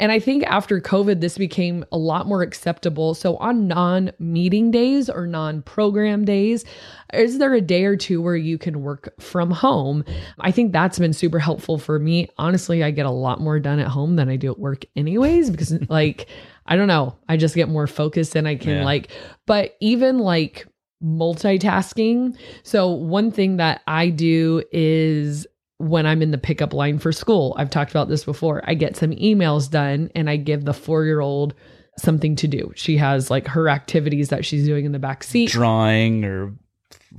and 0.00 0.12
I 0.12 0.20
think 0.20 0.44
after 0.44 0.80
COVID, 0.80 1.20
this 1.20 1.36
became 1.36 1.84
a 1.90 1.98
lot 1.98 2.26
more 2.28 2.42
acceptable. 2.42 3.14
So, 3.14 3.36
on 3.38 3.66
non 3.66 4.12
meeting 4.20 4.70
days 4.70 5.10
or 5.10 5.26
non 5.26 5.60
program 5.62 6.24
days, 6.24 6.64
is 7.12 7.38
there 7.38 7.52
a 7.52 7.60
day 7.60 7.84
or 7.84 7.96
two 7.96 8.22
where 8.22 8.36
you 8.36 8.58
can 8.58 8.82
work 8.82 9.12
from 9.20 9.50
home? 9.50 10.04
I 10.38 10.52
think 10.52 10.72
that's 10.72 10.98
been 11.00 11.12
super 11.12 11.40
helpful 11.40 11.78
for 11.78 11.98
me. 11.98 12.28
Honestly, 12.38 12.84
I 12.84 12.92
get 12.92 13.06
a 13.06 13.10
lot 13.10 13.40
more 13.40 13.58
done 13.58 13.80
at 13.80 13.88
home 13.88 14.14
than 14.16 14.28
I 14.28 14.36
do 14.36 14.52
at 14.52 14.58
work, 14.58 14.84
anyways, 14.94 15.50
because, 15.50 15.72
like, 15.90 16.28
I 16.64 16.76
don't 16.76 16.88
know, 16.88 17.16
I 17.28 17.36
just 17.36 17.56
get 17.56 17.68
more 17.68 17.86
focused 17.88 18.36
and 18.36 18.46
I 18.46 18.54
can, 18.54 18.76
Yeah. 18.76 18.84
like, 18.84 19.10
but 19.46 19.74
even 19.80 20.18
like, 20.18 20.66
multitasking. 21.02 22.36
So, 22.62 22.90
one 22.90 23.30
thing 23.30 23.56
that 23.56 23.82
I 23.86 24.10
do 24.10 24.62
is 24.72 25.46
when 25.78 26.06
I'm 26.06 26.22
in 26.22 26.32
the 26.32 26.38
pickup 26.38 26.72
line 26.72 26.98
for 26.98 27.12
school, 27.12 27.54
I've 27.56 27.70
talked 27.70 27.90
about 27.90 28.08
this 28.08 28.24
before, 28.24 28.62
I 28.66 28.74
get 28.74 28.96
some 28.96 29.10
emails 29.12 29.70
done 29.70 30.10
and 30.14 30.28
I 30.28 30.36
give 30.36 30.64
the 30.64 30.74
four 30.74 31.04
year 31.04 31.20
old 31.20 31.54
something 31.96 32.36
to 32.36 32.48
do. 32.48 32.72
She 32.74 32.96
has 32.96 33.30
like 33.30 33.46
her 33.48 33.68
activities 33.68 34.28
that 34.28 34.44
she's 34.44 34.66
doing 34.66 34.84
in 34.84 34.92
the 34.92 34.98
back 34.98 35.22
seat. 35.22 35.50
Drawing 35.50 36.24
or 36.24 36.54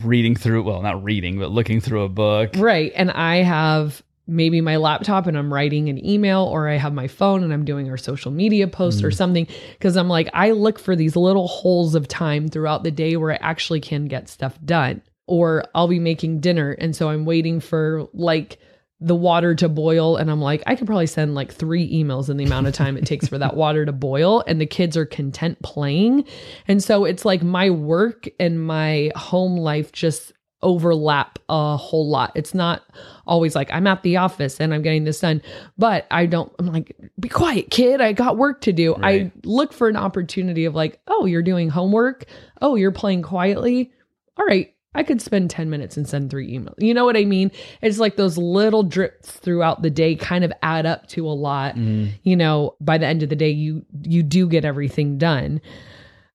reading 0.04 0.36
through, 0.36 0.64
well, 0.64 0.82
not 0.82 1.04
reading, 1.04 1.40
but 1.40 1.52
looking 1.52 1.80
through 1.80 2.04
a 2.04 2.10
book. 2.10 2.52
Right. 2.56 2.92
And 2.96 3.12
I 3.12 3.38
have 3.38 4.04
maybe 4.30 4.62
my 4.62 4.78
laptop 4.78 5.28
and 5.28 5.38
I'm 5.38 5.54
writing 5.54 5.90
an 5.90 6.06
email 6.06 6.44
or 6.44 6.70
I 6.70 6.76
have 6.76 6.94
my 6.94 7.08
phone 7.08 7.44
and 7.44 7.52
I'm 7.52 7.66
doing 7.66 7.90
our 7.90 7.98
social 7.98 8.32
media 8.32 8.68
post 8.68 9.04
or 9.04 9.10
mm. 9.10 9.16
something 9.16 9.48
because 9.74 9.98
I'm 9.98 10.08
like 10.08 10.30
I 10.34 10.52
look 10.52 10.80
for 10.80 10.96
these 10.96 11.16
little 11.16 11.48
holes 11.48 11.96
of 11.96 12.08
time 12.08 12.48
throughout 12.48 12.84
the 12.84 12.92
day 12.92 13.16
where 13.18 13.32
I 13.32 13.40
actually 13.42 13.82
can 13.82 14.06
get 14.06 14.30
stuff 14.30 14.58
done. 14.64 15.02
Or 15.28 15.66
I'll 15.76 15.88
be 15.88 16.00
making 16.00 16.40
dinner 16.40 16.72
and 16.72 16.96
so 16.96 17.10
I'm 17.10 17.26
waiting 17.26 17.60
for 17.60 18.08
like 18.14 18.58
the 19.00 19.16
water 19.16 19.56
to 19.56 19.70
boil 19.70 20.18
and 20.18 20.30
I'm 20.30 20.42
like 20.42 20.64
I 20.66 20.76
could 20.76 20.88
probably 20.88 21.08
send 21.08 21.36
like 21.36 21.54
3 21.54 21.92
emails 21.94 22.30
in 22.30 22.38
the 22.38 22.44
amount 22.44 22.68
of 22.68 22.74
time 22.74 22.98
it 22.98 23.06
takes 23.06 23.28
for 23.28 23.38
that 23.38 23.56
water 23.56 23.86
to 23.86 23.92
boil 23.92 24.44
and 24.48 24.60
the 24.60 24.66
kids 24.66 24.98
are 24.98 25.06
content 25.06 25.62
playing. 25.62 26.26
And 26.68 26.84
so 26.84 27.06
it's 27.06 27.26
like 27.26 27.44
my 27.44 27.70
work 27.70 28.28
and 28.40 28.66
my 28.66 29.12
home 29.16 29.56
life 29.56 29.92
just 29.92 30.34
overlap 30.62 31.40
a 31.48 31.78
whole 31.78 32.10
lot. 32.10 32.32
It's 32.36 32.54
not 32.54 32.84
always 33.26 33.56
like 33.56 33.72
I'm 33.72 33.88
at 33.88 34.04
the 34.04 34.18
office 34.18 34.60
and 34.60 34.74
I'm 34.74 34.82
getting 34.82 35.04
this 35.06 35.20
done, 35.22 35.42
but 35.78 36.06
I 36.12 36.26
don't, 36.26 36.52
I'm 36.60 36.68
like, 36.68 36.96
be 37.20 37.30
quiet, 37.30 37.70
kid. 37.72 38.02
I 38.02 38.14
got 38.14 38.38
work 38.38 38.62
to 38.62 38.74
do. 38.74 38.96
Right. 38.96 39.28
I 39.28 39.32
look 39.44 39.72
for 39.74 39.88
an 39.88 39.96
opportunity 39.96 40.66
of 40.66 40.76
like, 40.76 41.00
oh, 41.08 41.26
you're 41.26 41.42
doing 41.42 41.70
homework. 41.70 42.26
Oh, 42.62 42.76
you're 42.76 42.92
playing 42.92 43.22
quietly. 43.22 43.92
All 44.38 44.46
right. 44.46 44.74
I 44.96 45.04
could 45.04 45.22
spend 45.22 45.52
10 45.52 45.70
minutes 45.70 45.98
and 45.98 46.10
send 46.10 46.32
three 46.32 46.58
emails. 46.58 46.74
You 46.80 46.96
know 46.96 47.06
what 47.06 47.16
I 47.16 47.24
mean? 47.24 47.52
It's 47.82 48.00
like 48.00 48.16
those 48.16 48.38
little 48.38 48.82
drips 48.84 49.32
throughout 49.32 49.84
the 49.84 49.92
day 49.92 50.16
kind 50.16 50.44
of 50.44 50.52
add 50.64 50.88
up 50.88 51.08
to 51.10 51.28
a 51.28 51.32
lot. 51.32 51.76
Mhm. 51.76 52.10
You 52.24 52.36
know, 52.36 52.76
by 52.82 52.98
the 52.98 53.06
end 53.06 53.22
of 53.22 53.30
the 53.30 53.36
day, 53.36 53.52
you 53.52 53.86
you 54.04 54.24
do 54.24 54.48
get 54.48 54.66
everything 54.66 55.20
done. 55.20 55.62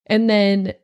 And 0.07 0.31
then 0.31 0.75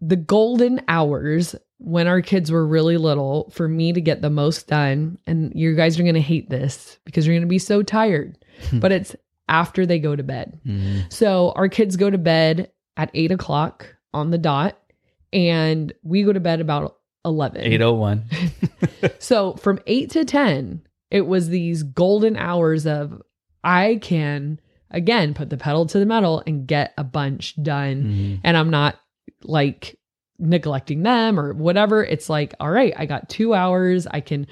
the 0.00 0.16
golden 0.16 0.80
hours 0.88 1.54
when 1.84 2.06
our 2.06 2.20
kids 2.22 2.50
were 2.50 2.66
really 2.66 2.96
little 2.96 3.50
for 3.50 3.66
me 3.68 3.92
to 3.92 4.00
get 4.00 4.22
the 4.22 4.30
most 4.30 4.68
done, 4.68 5.18
and 5.26 5.52
you 5.54 5.74
guys 5.74 5.98
are 5.98 6.02
going 6.04 6.14
to 6.14 6.20
hate 6.20 6.48
this 6.50 6.98
because 7.04 7.26
you're 7.26 7.34
going 7.34 7.42
to 7.42 7.46
be 7.48 7.58
so 7.58 7.82
tired, 7.82 8.38
but 8.72 8.92
it's 8.92 9.16
after 9.48 9.84
they 9.84 9.98
go 9.98 10.14
to 10.16 10.22
bed. 10.22 10.60
Mhm. 10.66 11.12
So 11.12 11.52
our 11.56 11.68
kids 11.68 11.96
go 11.96 12.08
to 12.08 12.18
bed 12.18 12.70
at 12.96 13.10
eight 13.14 13.32
o'clock 13.32 13.94
on 14.14 14.30
the 14.30 14.38
dot, 14.38 14.78
and 15.32 15.92
we 16.02 16.22
go 16.22 16.32
to 16.32 16.40
bed 16.40 16.60
about 16.60 16.96
11. 17.24 17.62
801. 17.62 18.24
So 19.18 19.54
from 19.54 19.78
eight 19.86 20.10
to 20.10 20.24
10, 20.24 20.82
it 21.10 21.22
was 21.26 21.48
these 21.48 21.82
golden 21.82 22.36
hours 22.36 22.86
of 22.86 23.20
I 23.64 23.98
can, 24.02 24.60
again, 24.90 25.34
put 25.34 25.50
the 25.50 25.56
pedal 25.56 25.86
to 25.86 25.98
the 25.98 26.06
metal 26.06 26.42
and 26.46 26.66
get 26.66 26.92
a 26.98 27.04
bunch 27.04 27.60
done 27.62 28.02
Mhm. 28.04 28.40
and 28.44 28.56
I'm 28.56 28.70
not 28.70 28.96
like 29.44 29.98
neglecting 30.38 31.02
them 31.02 31.38
or 31.38 31.52
whatever. 31.52 32.04
It's 32.04 32.28
like, 32.28 32.54
all 32.60 32.70
right, 32.70 32.92
I 32.96 33.06
got 33.06 33.28
two 33.28 33.54
hours. 33.54 34.06
I 34.06 34.20
can 34.20 34.46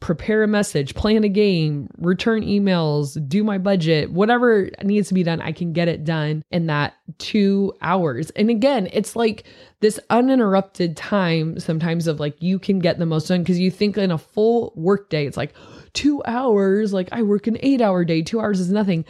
prepare 0.00 0.42
a 0.42 0.48
message, 0.48 0.94
plan 0.94 1.24
a 1.24 1.28
game, 1.28 1.88
return 1.98 2.42
emails, 2.42 3.16
do 3.28 3.42
my 3.42 3.58
budget, 3.58 4.10
whatever 4.10 4.70
needs 4.82 5.08
to 5.08 5.14
be 5.14 5.22
done, 5.22 5.40
I 5.40 5.52
can 5.52 5.72
get 5.72 5.88
it 5.88 6.04
done 6.04 6.44
in 6.50 6.66
that 6.66 6.94
two 7.18 7.72
hours. 7.80 8.30
And 8.30 8.50
again, 8.50 8.88
it's 8.92 9.16
like 9.16 9.44
this 9.80 9.98
uninterrupted 10.10 10.96
time 10.96 11.58
sometimes 11.58 12.06
of 12.06 12.20
like 12.20 12.40
you 12.42 12.58
can 12.58 12.78
get 12.78 12.98
the 12.98 13.06
most 13.06 13.28
done 13.28 13.42
because 13.42 13.58
you 13.58 13.70
think 13.70 13.96
in 13.96 14.10
a 14.10 14.18
full 14.18 14.72
work 14.76 15.08
day, 15.08 15.26
it's 15.26 15.36
like 15.36 15.54
two 15.92 16.22
hours, 16.26 16.92
like 16.92 17.08
I 17.12 17.22
work 17.22 17.46
an 17.46 17.56
eight 17.60 17.80
hour 17.80 18.04
day, 18.04 18.22
two 18.22 18.40
hours 18.40 18.60
is 18.60 18.70
nothing. 18.70 19.04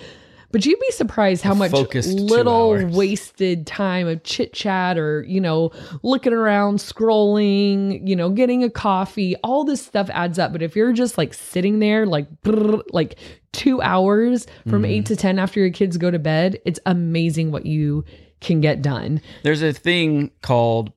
But 0.52 0.64
you'd 0.64 0.78
be 0.80 0.90
surprised 0.92 1.42
how 1.42 1.54
much 1.54 1.70
Focused 1.70 2.08
little 2.18 2.86
wasted 2.86 3.66
time 3.66 4.06
of 4.06 4.22
chit 4.22 4.52
chat 4.52 4.96
or, 4.96 5.22
you 5.24 5.40
know, 5.40 5.70
looking 6.02 6.32
around, 6.32 6.78
scrolling, 6.78 8.06
you 8.06 8.16
know, 8.16 8.30
getting 8.30 8.62
a 8.64 8.70
coffee, 8.70 9.36
all 9.42 9.64
this 9.64 9.84
stuff 9.84 10.08
adds 10.12 10.38
up. 10.38 10.52
But 10.52 10.62
if 10.62 10.76
you're 10.76 10.92
just 10.92 11.18
like 11.18 11.34
sitting 11.34 11.78
there, 11.80 12.06
like, 12.06 12.42
brrr, 12.42 12.82
like 12.92 13.16
two 13.52 13.80
hours 13.82 14.46
from 14.68 14.82
Mhm. 14.82 14.88
eight 14.88 15.06
to 15.06 15.16
10 15.16 15.38
after 15.38 15.60
your 15.60 15.70
kids 15.70 15.96
go 15.96 16.10
to 16.10 16.18
bed, 16.18 16.58
it's 16.64 16.80
amazing 16.86 17.50
what 17.50 17.66
you 17.66 18.04
can 18.40 18.60
get 18.60 18.82
done. 18.82 19.20
There's 19.42 19.62
a 19.62 19.72
thing 19.72 20.30
called, 20.42 20.92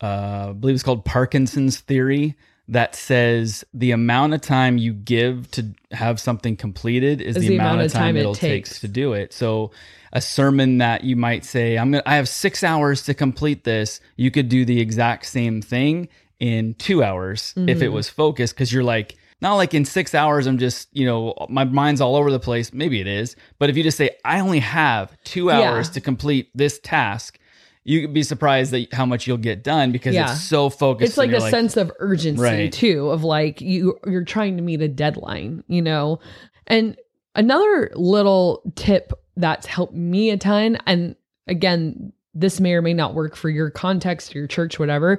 uh, 0.00 0.48
I 0.50 0.52
believe 0.52 0.74
it's 0.74 0.84
called 0.84 1.04
Parkinson's 1.04 1.80
theory 1.80 2.36
that 2.68 2.96
says 2.96 3.64
the 3.72 3.92
amount 3.92 4.34
of 4.34 4.40
time 4.40 4.76
you 4.78 4.92
give 4.92 5.50
to 5.52 5.72
have 5.92 6.18
something 6.18 6.56
completed 6.56 7.20
is, 7.20 7.36
the, 7.36 7.56
amount, 7.56 7.80
of 7.80 7.92
time, 7.92 8.16
it'll 8.16 8.34
takes. 8.34 8.70
takes. 8.70 8.80
to 8.80 8.88
do 8.88 9.12
it. 9.12 9.32
So 9.32 9.70
a 10.12 10.20
sermon 10.20 10.78
that 10.78 11.04
you 11.04 11.14
might 11.16 11.44
say, 11.44 11.76
I'm 11.78 11.92
gonna, 11.92 12.02
I 12.06 12.16
have 12.16 12.28
six 12.28 12.64
hours 12.64 13.02
to 13.04 13.14
complete 13.14 13.64
this. 13.64 14.00
You 14.16 14.30
could 14.30 14.48
do 14.48 14.64
the 14.64 14.80
exact 14.80 15.26
same 15.26 15.62
thing 15.62 16.08
in 16.40 16.74
two 16.74 17.02
hours 17.04 17.54
if 17.56 17.80
it 17.82 17.90
Mhm. 17.90 17.92
was 17.92 18.08
focused 18.08 18.54
because 18.54 18.72
you're 18.72 18.84
like, 18.84 19.16
not 19.40 19.54
like 19.54 19.72
in 19.74 19.84
six 19.84 20.14
hours, 20.14 20.46
I'm 20.46 20.58
just, 20.58 20.88
you 20.92 21.06
know, 21.06 21.34
my 21.48 21.64
mind's 21.64 22.00
all 22.00 22.16
over 22.16 22.30
the 22.30 22.40
place. 22.40 22.72
Maybe 22.72 23.00
it 23.00 23.06
is. 23.06 23.36
But 23.58 23.68
if 23.70 23.76
you 23.76 23.82
just 23.82 23.98
say, 23.98 24.10
I 24.24 24.40
only 24.40 24.60
have 24.60 25.12
two 25.24 25.46
Yeah. 25.46 25.60
hours 25.60 25.88
to 25.90 26.00
complete 26.00 26.48
this 26.54 26.80
task, 26.82 27.38
you 27.88 28.00
could 28.00 28.12
be 28.12 28.22
surprised 28.24 28.72
that 28.72 28.92
how 28.92 29.06
much 29.06 29.26
you'll 29.28 29.36
get 29.36 29.62
done 29.62 29.92
because 29.92 30.14
Yeah. 30.14 30.32
it's 30.32 30.42
so 30.42 30.68
focused. 30.68 31.08
it's 31.10 31.16
like 31.16 31.28
a 31.28 31.38
you're 31.38 31.50
sense 31.50 31.76
of 31.76 31.92
urgency 32.00 32.42
Right. 32.42 32.72
too 32.72 33.10
of 33.10 33.22
like 33.24 33.60
you 33.60 33.98
you're 34.06 34.24
trying 34.24 34.56
to 34.56 34.62
meet 34.62 34.82
a 34.82 34.88
deadline 34.88 35.62
you 35.68 35.80
know 35.82 36.18
and 36.66 36.96
another 37.36 37.90
little 37.94 38.62
tip 38.74 39.12
that's 39.36 39.66
helped 39.66 39.94
me 39.94 40.30
a 40.30 40.36
ton 40.36 40.78
and 40.86 41.14
again 41.46 42.12
this 42.34 42.60
may 42.60 42.74
or 42.74 42.82
may 42.82 42.92
not 42.92 43.14
work 43.14 43.36
for 43.36 43.48
your 43.48 43.70
context 43.70 44.34
your 44.34 44.46
church 44.46 44.78
whatever 44.78 45.18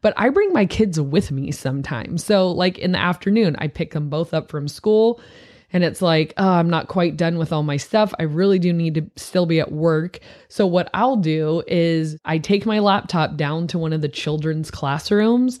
but 0.00 0.12
i 0.16 0.28
bring 0.28 0.52
my 0.52 0.66
kids 0.66 1.00
with 1.00 1.30
me 1.30 1.50
sometimes 1.52 2.24
so 2.24 2.50
like 2.50 2.78
in 2.78 2.92
the 2.92 2.98
afternoon 2.98 3.54
i 3.58 3.68
pick 3.68 3.92
them 3.92 4.08
both 4.10 4.34
up 4.34 4.50
from 4.50 4.66
school 4.68 5.20
and 5.72 5.84
it's 5.84 6.00
like, 6.00 6.32
oh, 6.38 6.48
I'm 6.48 6.70
not 6.70 6.88
quite 6.88 7.16
done 7.16 7.36
with 7.38 7.52
all 7.52 7.62
my 7.62 7.76
stuff. 7.76 8.14
I 8.18 8.22
really 8.22 8.58
do 8.58 8.72
need 8.72 8.94
to 8.94 9.10
still 9.16 9.46
be 9.46 9.60
at 9.60 9.70
work. 9.70 10.18
So, 10.48 10.66
what 10.66 10.88
I'll 10.94 11.16
do 11.16 11.62
is 11.66 12.16
I 12.24 12.38
take 12.38 12.64
my 12.64 12.78
laptop 12.78 13.36
down 13.36 13.66
to 13.68 13.78
one 13.78 13.92
of 13.92 14.00
the 14.00 14.08
children's 14.08 14.70
classrooms 14.70 15.58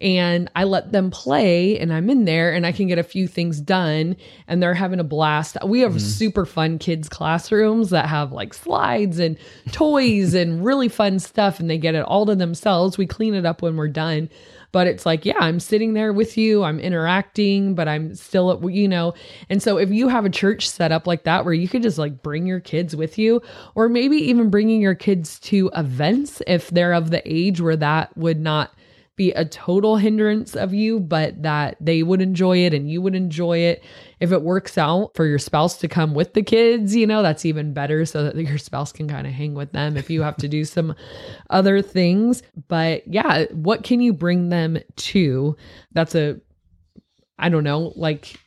and 0.00 0.50
I 0.54 0.64
let 0.64 0.92
them 0.92 1.10
play 1.10 1.78
and 1.78 1.92
I'm 1.92 2.10
in 2.10 2.26
there 2.26 2.52
and 2.52 2.66
I 2.66 2.72
can 2.72 2.86
get 2.86 2.98
a 2.98 3.02
few 3.02 3.26
things 3.26 3.60
done 3.60 4.16
and 4.46 4.62
they're 4.62 4.74
having 4.74 5.00
a 5.00 5.04
blast. 5.04 5.56
We 5.64 5.80
have 5.80 5.92
mm-hmm. 5.92 6.00
super 6.00 6.44
fun 6.44 6.78
kids 6.78 7.08
classrooms 7.08 7.90
that 7.90 8.06
have 8.06 8.32
like 8.32 8.52
slides 8.52 9.18
and 9.18 9.38
toys 9.72 10.34
and 10.34 10.64
really 10.64 10.88
fun 10.88 11.18
stuff 11.18 11.60
and 11.60 11.70
they 11.70 11.78
get 11.78 11.94
it 11.94 12.04
all 12.04 12.26
to 12.26 12.34
themselves. 12.34 12.98
We 12.98 13.06
clean 13.06 13.34
it 13.34 13.46
up 13.46 13.62
when 13.62 13.76
we're 13.76 13.88
done. 13.88 14.28
But 14.72 14.86
it's 14.86 15.06
like, 15.06 15.24
yeah, 15.24 15.38
I'm 15.38 15.60
sitting 15.60 15.94
there 15.94 16.12
with 16.12 16.36
you, 16.36 16.62
I'm 16.62 16.78
interacting, 16.80 17.74
but 17.74 17.88
I'm 17.88 18.14
still, 18.14 18.68
you 18.70 18.88
know. 18.88 19.14
And 19.48 19.62
so 19.62 19.78
if 19.78 19.90
you 19.90 20.08
have 20.08 20.24
a 20.24 20.30
church 20.30 20.68
set 20.68 20.92
up 20.92 21.06
like 21.06 21.24
that 21.24 21.44
where 21.44 21.54
you 21.54 21.68
could 21.68 21.82
just 21.82 21.98
like 21.98 22.22
bring 22.22 22.46
your 22.46 22.60
kids 22.60 22.94
with 22.94 23.18
you, 23.18 23.40
or 23.74 23.88
maybe 23.88 24.16
even 24.16 24.50
bringing 24.50 24.80
your 24.80 24.94
kids 24.94 25.38
to 25.40 25.70
events 25.74 26.42
if 26.46 26.70
they're 26.70 26.92
of 26.92 27.10
the 27.10 27.22
age 27.24 27.60
where 27.60 27.76
that 27.76 28.16
would 28.16 28.40
not 28.40 28.72
be 29.16 29.32
a 29.32 29.44
total 29.44 29.96
hindrance 29.96 30.54
of 30.54 30.74
you, 30.74 31.00
but 31.00 31.42
that 31.42 31.76
they 31.80 32.02
would 32.02 32.20
enjoy 32.20 32.58
it 32.58 32.74
and 32.74 32.90
you 32.90 33.00
would 33.00 33.14
enjoy 33.14 33.58
it. 33.58 33.82
If 34.20 34.30
it 34.30 34.42
works 34.42 34.76
out 34.78 35.12
for 35.14 35.26
your 35.26 35.38
spouse 35.38 35.78
to 35.78 35.88
come 35.88 36.14
with 36.14 36.34
the 36.34 36.42
kids, 36.42 36.94
you 36.94 37.06
know, 37.06 37.22
that's 37.22 37.44
even 37.44 37.72
better 37.72 38.04
so 38.04 38.24
that 38.24 38.36
your 38.36 38.58
spouse 38.58 38.92
can 38.92 39.08
kind 39.08 39.26
of 39.26 39.32
hang 39.32 39.54
with 39.54 39.72
them 39.72 39.96
if 39.96 40.10
you 40.10 40.22
have 40.22 40.36
to 40.38 40.48
do 40.48 40.64
some 40.64 40.94
other 41.50 41.82
things. 41.82 42.42
But 42.68 43.06
yeah, 43.08 43.46
what 43.52 43.82
can 43.82 44.00
you 44.00 44.12
bring 44.12 44.50
them 44.50 44.78
to? 44.96 45.56
That's 45.92 46.14
a, 46.14 46.40
I 47.38 47.48
don't 47.48 47.64
know, 47.64 47.92
like 47.96 48.38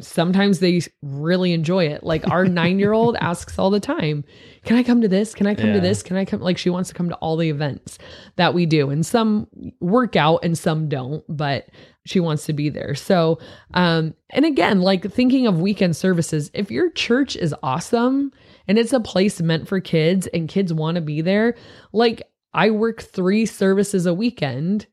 sometimes 0.00 0.58
they 0.60 0.80
really 1.02 1.52
enjoy 1.52 1.86
it. 1.86 2.02
Like 2.04 2.28
our 2.30 2.44
nine 2.48 2.78
year 2.78 2.92
old 2.92 3.16
asks 3.16 3.58
all 3.58 3.70
the 3.70 3.80
time, 3.80 4.24
Can 4.64 4.76
I 4.76 4.82
come 4.82 5.00
to 5.00 5.08
this? 5.08 5.34
Can 5.34 5.46
I 5.46 5.54
come 5.54 5.68
Yeah. 5.68 5.74
to 5.74 5.80
this? 5.80 6.02
Can 6.02 6.16
I 6.16 6.24
come? 6.24 6.40
Like 6.40 6.58
she 6.58 6.70
wants 6.70 6.88
to 6.90 6.94
come 6.94 7.08
to 7.08 7.14
all 7.16 7.36
the 7.36 7.48
events 7.50 7.98
that 8.36 8.54
we 8.54 8.66
do. 8.66 8.90
And 8.90 9.04
some 9.04 9.48
work 9.80 10.14
out 10.16 10.40
and 10.44 10.56
some 10.56 10.88
don't, 10.88 11.24
but 11.28 11.68
she 12.06 12.20
wants 12.20 12.46
to 12.46 12.52
be 12.52 12.68
there. 12.68 12.94
So, 12.94 13.38
um, 13.74 14.14
and 14.30 14.44
again, 14.44 14.80
like 14.80 15.10
thinking 15.12 15.46
of 15.46 15.60
weekend 15.60 15.96
services, 15.96 16.50
if 16.54 16.70
your 16.70 16.90
church 16.90 17.36
is 17.36 17.54
awesome 17.62 18.32
and 18.66 18.78
it's 18.78 18.92
a 18.92 19.00
place 19.00 19.40
meant 19.40 19.68
for 19.68 19.80
kids 19.80 20.26
and 20.28 20.48
kids 20.48 20.72
want 20.72 20.94
to 20.94 21.00
be 21.00 21.20
there, 21.20 21.54
like 21.92 22.22
I 22.54 22.70
work 22.70 23.02
three 23.02 23.44
services 23.46 24.06
a 24.06 24.14
weekend 24.14 24.86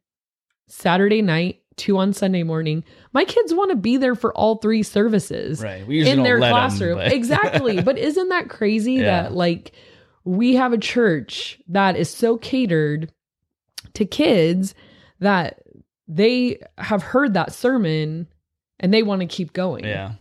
Saturday 0.67 1.21
night, 1.21 1.61
two 1.77 1.97
on 1.97 2.13
Sunday 2.13 2.43
morning. 2.43 2.83
My 3.13 3.25
kids 3.25 3.53
want 3.53 3.71
to 3.71 3.75
be 3.75 3.97
there 3.97 4.15
for 4.15 4.33
all 4.33 4.57
three 4.57 4.83
services 4.83 5.61
Right. 5.61 5.85
We 5.85 6.07
in 6.07 6.23
their 6.23 6.37
classroom. 6.39 6.97
but- 6.97 7.11
exactly. 7.13 7.81
But 7.81 7.97
isn't 7.97 8.29
that 8.29 8.49
crazy 8.49 8.93
Yeah. 8.93 9.23
that 9.23 9.33
like 9.33 9.73
we 10.23 10.55
have 10.55 10.73
a 10.73 10.77
church 10.77 11.59
that 11.67 11.95
is 11.97 12.09
so 12.09 12.37
catered 12.37 13.11
to 13.93 14.05
kids 14.05 14.73
that 15.19 15.61
they 16.07 16.59
have 16.77 17.03
heard 17.03 17.33
that 17.33 17.53
sermon 17.53 18.27
and 18.79 18.93
they 18.93 19.03
want 19.03 19.21
to 19.21 19.27
keep 19.27 19.53
going. 19.53 19.83
yeah. 19.85 20.13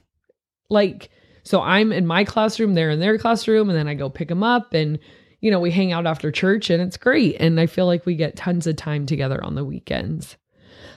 Like, 0.70 1.10
so 1.42 1.60
I'm 1.60 1.92
in 1.92 2.06
my 2.06 2.24
classroom, 2.24 2.74
they're 2.74 2.90
in 2.90 3.00
their 3.00 3.18
classroom, 3.18 3.68
and 3.68 3.78
then 3.78 3.86
I 3.88 3.94
go 3.94 4.08
pick 4.08 4.28
them 4.28 4.42
up 4.42 4.72
and, 4.74 4.98
you 5.40 5.50
know, 5.50 5.60
we 5.60 5.70
hang 5.70 5.92
out 5.92 6.06
after 6.06 6.30
church 6.30 6.70
and 6.70 6.82
it's 6.82 6.96
great. 6.96 7.36
And 7.38 7.60
I 7.60 7.66
feel 7.66 7.86
like 7.86 8.06
we 8.06 8.14
get 8.14 8.36
tons 8.36 8.66
of 8.66 8.76
time 8.76 9.04
together 9.06 9.42
on 9.44 9.54
the 9.54 9.64
weekends. 9.64 10.36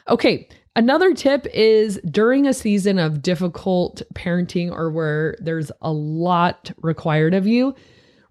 Okay. 0.09 0.47
Another 0.75 1.11
tip 1.15 1.47
is 1.55 1.99
during 2.05 2.45
a 2.45 2.53
season 2.53 2.99
of 2.99 3.23
difficult 3.23 4.03
parenting 4.13 4.71
or 4.71 4.91
where 4.91 5.35
there's 5.39 5.71
a 5.81 5.91
lot 5.91 6.71
required 6.83 7.33
of 7.33 7.47
you, 7.47 7.73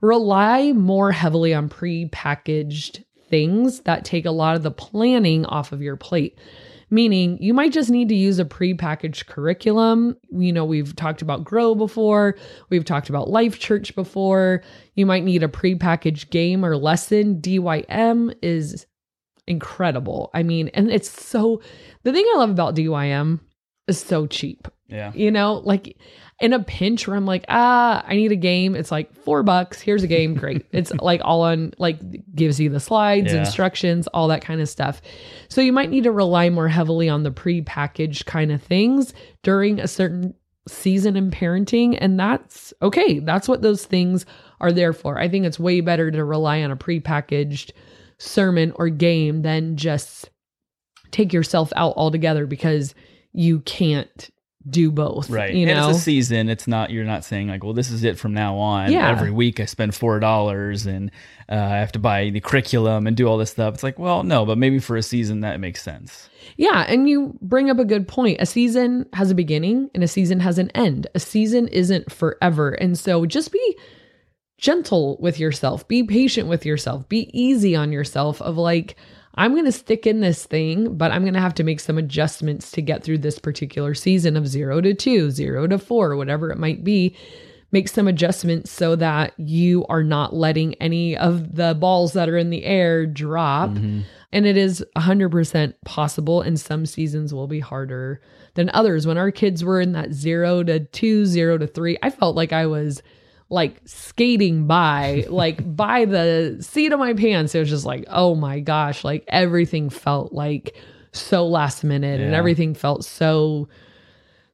rely 0.01 0.71
more 0.71 1.11
heavily 1.11 1.53
on 1.53 1.69
pre-packaged 1.69 3.05
things 3.29 3.81
that 3.81 4.05
take 4.05 4.27
a 4.27 4.31
lot 4.31 4.55
of 4.55 4.63
the 4.63 4.71
planning 4.71 5.45
off 5.47 5.73
of 5.73 5.83
your 5.83 5.97
plate. 5.97 6.39
Meaning, 6.89 7.37
you 7.43 7.53
might 7.53 7.73
just 7.73 7.91
need 7.91 8.09
to 8.11 8.15
use 8.15 8.39
a 8.39 8.45
pre-packaged 8.45 9.27
curriculum. 9.27 10.17
You 10.31 10.53
know, 10.53 10.65
we've 10.65 10.95
talked 10.95 11.23
about 11.23 11.43
Grow 11.43 11.75
before, 11.75 12.37
we've 12.71 12.85
talked 12.85 13.09
about 13.09 13.29
Life 13.29 13.59
Church 13.59 13.93
before. 13.97 14.63
You 14.95 15.05
might 15.05 15.25
need 15.25 15.43
a 15.43 15.49
pre-packaged 15.49 16.31
game 16.31 16.65
or 16.65 16.77
lesson. 16.77 17.41
DYM 17.41 18.37
is 18.41 18.87
incredible. 19.47 20.31
I 20.35 20.43
mean, 20.43 20.69
and 20.75 20.91
it's 20.91 21.09
so 21.11 21.61
the 22.03 22.13
thing 22.13 22.25
I 22.35 22.39
love 22.39 22.51
about 22.51 22.75
DYM 22.75 23.41
is 23.87 23.99
so 23.99 24.27
cheap. 24.27 24.69
Yeah. 24.89 25.13
You 25.15 25.31
know, 25.31 25.55
like 25.65 25.97
in 26.41 26.53
a 26.53 26.63
pinch 26.63 27.09
where 27.09 27.17
I'm 27.17 27.27
like, 27.27 27.45
ah, 27.49 28.05
I 28.07 28.15
need 28.15 28.31
a 28.31 28.37
game. 28.37 28.75
It's 28.77 28.93
like 28.93 29.15
four 29.15 29.43
bucks. 29.43 29.81
Here's 29.81 30.03
a 30.03 30.07
game. 30.07 30.35
Great. 30.35 30.65
it's 30.73 30.93
like 30.95 31.21
all 31.25 31.43
on, 31.43 31.73
like, 31.79 31.99
gives 32.35 32.61
you 32.61 32.69
the 32.69 32.79
slides, 32.79 33.33
Yeah. 33.33 33.41
instructions, 33.41 34.07
all 34.09 34.29
that 34.29 34.43
kind 34.43 34.61
of 34.61 34.69
stuff. 34.69 35.01
So 35.49 35.61
you 35.61 35.73
might 35.73 35.91
need 35.91 36.05
to 36.05 36.13
rely 36.13 36.51
more 36.51 36.69
heavily 36.69 37.09
on 37.09 37.23
the 37.23 37.31
pre-packaged 37.31 38.27
kind 38.27 38.53
of 38.53 38.63
things 38.63 39.15
during 39.43 39.81
a 39.81 39.89
certain 39.89 40.35
season 40.69 41.17
in 41.17 41.31
parenting. 41.31 41.97
And 42.01 42.19
that's 42.21 42.75
okay. 42.83 43.19
That's 43.21 43.49
what 43.49 43.63
those 43.63 43.85
things 43.87 44.27
are 44.61 44.73
there 44.73 44.93
for. 44.93 45.19
I 45.19 45.29
think 45.29 45.47
it's 45.47 45.59
way 45.59 45.81
better 45.81 46.11
to 46.11 46.25
rely 46.25 46.63
on 46.63 46.71
a 46.71 46.77
pre-packaged 46.77 47.73
sermon 48.19 48.73
or 48.77 48.89
game 48.89 49.43
than 49.43 49.77
just 49.77 50.31
take 51.11 51.33
yourself 51.33 51.73
out 51.77 51.95
altogether 51.97 52.47
because 52.47 52.95
you 53.33 53.61
can't 53.61 54.31
do 54.69 54.91
both. 54.91 55.31
Right. 55.31 55.55
You 55.55 55.69
and 55.69 55.79
know? 55.79 55.91
it's 55.91 55.99
a 55.99 56.01
season. 56.01 56.49
It's 56.49 56.67
not, 56.67 56.91
you're 56.91 57.05
not 57.05 57.25
saying 57.25 57.49
like, 57.49 57.63
well, 57.63 57.73
this 57.73 57.91
is 57.91 58.05
it 58.05 58.19
from 58.19 58.35
now 58.35 58.57
on. 58.57 58.91
Yeah. 58.91 59.09
Every 59.09 59.31
week 59.31 59.61
I 59.61 59.65
spend 59.65 59.93
$4 59.93 60.87
and 60.87 61.11
uh, 61.49 61.55
I 61.55 61.77
have 61.77 61.93
to 61.93 61.99
buy 61.99 62.31
the 62.31 62.41
curriculum 62.41 63.07
and 63.07 63.17
do 63.17 63.27
all 63.27 63.39
this 63.39 63.51
stuff. 63.51 63.75
It's 63.75 63.83
like, 63.83 63.99
well, 63.99 64.25
no, 64.25 64.45
but 64.45 64.59
maybe 64.59 64.79
for 64.79 64.97
a 64.97 65.03
season 65.03 65.41
that 65.41 65.61
makes 65.61 65.83
sense. 65.83 66.29
Yeah, 66.57 66.85
and 66.89 67.09
you 67.09 67.37
bring 67.43 67.71
up 67.71 67.79
a 67.79 67.85
good 67.85 68.09
point. 68.09 68.41
A 68.41 68.47
season 68.47 69.07
has 69.13 69.31
a 69.31 69.35
beginning 69.35 69.91
and 69.95 70.03
a 70.03 70.09
season 70.09 70.41
has 70.41 70.59
an 70.59 70.71
end. 70.71 71.07
A 71.15 71.21
season 71.21 71.69
isn't 71.69 72.11
forever. 72.11 72.71
And 72.71 72.99
so 72.99 73.27
just 73.27 73.53
be 73.53 73.79
gentle 74.59 75.17
with 75.21 75.39
yourself. 75.39 75.87
Be 75.89 76.03
patient 76.03 76.49
with 76.49 76.65
yourself. 76.65 77.09
Be 77.09 77.31
easy 77.39 77.77
on 77.77 77.93
yourself 77.93 78.41
of 78.43 78.57
like 78.57 78.97
I'm 79.37 79.53
going 79.53 79.67
to 79.67 79.73
stick 79.73 80.07
in 80.07 80.21
this 80.21 80.47
thing, 80.47 80.97
but 80.97 81.13
I'm 81.13 81.23
going 81.23 81.35
to 81.35 81.41
have 81.41 81.55
to 81.57 81.65
make 81.65 81.81
some 81.81 81.99
adjustments 81.99 82.71
to 82.71 82.81
get 82.81 83.05
through 83.05 83.19
this 83.19 83.39
particular 83.39 83.93
season 83.93 84.35
of 84.37 84.49
0 84.49 84.81
to 84.81 84.95
two, 84.95 85.31
zero 85.31 85.67
to 85.67 85.79
4, 85.79 86.17
whatever 86.17 86.51
it 86.51 86.59
might 86.59 86.83
be. 86.85 87.15
Make 87.71 87.89
some 87.89 88.09
adjustments 88.09 88.71
so 88.71 88.97
that 88.97 89.35
you 89.37 89.85
are 89.91 90.03
not 90.03 90.35
letting 90.35 90.75
any 90.77 91.17
of 91.17 91.55
the 91.57 91.75
balls 91.75 92.15
that 92.15 92.31
are 92.31 92.39
in 92.39 92.49
the 92.49 92.65
air 92.65 93.05
drop. 93.05 93.71
Mhm. 93.71 94.05
And 94.33 94.47
it 94.47 94.57
is 94.57 94.83
100% 94.97 95.75
possible, 95.85 96.41
and 96.41 96.59
some 96.59 96.87
seasons 96.87 97.35
will 97.35 97.47
be 97.47 97.61
harder 97.61 98.23
than 98.55 98.71
others. 98.73 99.07
When 99.07 99.19
our 99.19 99.31
kids 99.31 99.63
were 99.63 99.81
in 99.81 99.93
that 99.93 100.15
zero 100.15 100.63
to 100.63 100.81
two, 100.81 101.27
zero 101.27 101.59
to 101.59 101.67
three, 101.67 101.99
I 102.03 102.09
felt 102.09 102.37
like 102.37 102.53
I 102.55 102.65
was 102.65 103.03
like 103.49 103.81
skating 103.85 104.67
by, 104.67 105.25
like 105.31 105.77
by 105.77 106.05
the 106.05 106.59
seat 106.61 106.93
of 106.93 106.99
my 106.99 107.15
pants. 107.15 107.55
It 107.55 107.61
was 107.61 107.71
just 107.71 107.87
like, 107.87 108.05
oh 108.09 108.35
my 108.35 108.61
gosh, 108.61 109.05
like 109.05 109.25
everything 109.29 109.91
felt 109.91 110.33
like 110.33 110.77
so 111.13 111.47
last 111.47 111.83
minute 111.83 112.21
and 112.21 112.35
everything 112.35 112.75
felt 112.75 113.05
so 113.05 113.69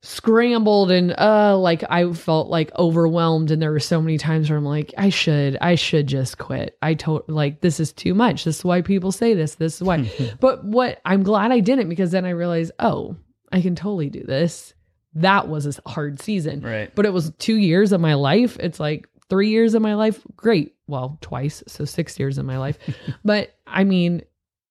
scrambled 0.04 0.90
and 0.90 1.14
uh 1.16 1.56
like 1.56 1.84
I 1.88 2.12
felt 2.12 2.48
like 2.48 2.76
overwhelmed 2.76 3.52
and 3.52 3.62
there 3.62 3.70
were 3.70 3.78
so 3.78 4.00
many 4.00 4.18
times 4.18 4.50
where 4.50 4.58
I'm 4.58 4.64
like 4.64 4.92
I 4.98 5.10
should 5.10 5.56
I 5.60 5.76
should 5.76 6.08
just 6.08 6.38
quit. 6.38 6.76
I 6.82 6.94
told 6.94 7.28
like 7.28 7.60
this 7.60 7.78
is 7.78 7.92
too 7.92 8.12
much. 8.12 8.44
This 8.44 8.58
is 8.58 8.64
why 8.64 8.82
people 8.82 9.12
say 9.12 9.34
this. 9.34 9.54
This 9.56 9.76
is 9.76 9.82
why. 9.82 10.10
but 10.40 10.64
what 10.64 11.00
I'm 11.04 11.22
glad 11.22 11.52
I 11.52 11.60
didn't 11.60 11.88
because 11.88 12.10
then 12.10 12.24
I 12.24 12.30
realized, 12.30 12.72
"Oh, 12.80 13.16
I 13.52 13.60
can 13.62 13.76
totally 13.76 14.10
do 14.10 14.24
this." 14.24 14.74
That 15.14 15.48
was 15.48 15.66
a 15.78 15.88
hard 15.88 16.20
season. 16.20 16.60
Right. 16.62 16.94
But 16.94 17.06
it 17.06 17.12
was 17.12 17.30
2 17.38 17.56
years 17.56 17.92
of 17.92 18.00
my 18.00 18.14
life. 18.14 18.56
It's 18.58 18.80
like 18.80 19.08
3 19.28 19.48
years 19.48 19.74
of 19.74 19.82
my 19.82 19.94
life. 19.94 20.20
Great. 20.36 20.74
Well, 20.86 21.18
twice, 21.20 21.62
so 21.66 21.84
6 21.84 22.18
years 22.18 22.38
of 22.38 22.44
my 22.46 22.58
life. 22.58 22.78
but 23.24 23.54
I 23.66 23.84
mean, 23.84 24.22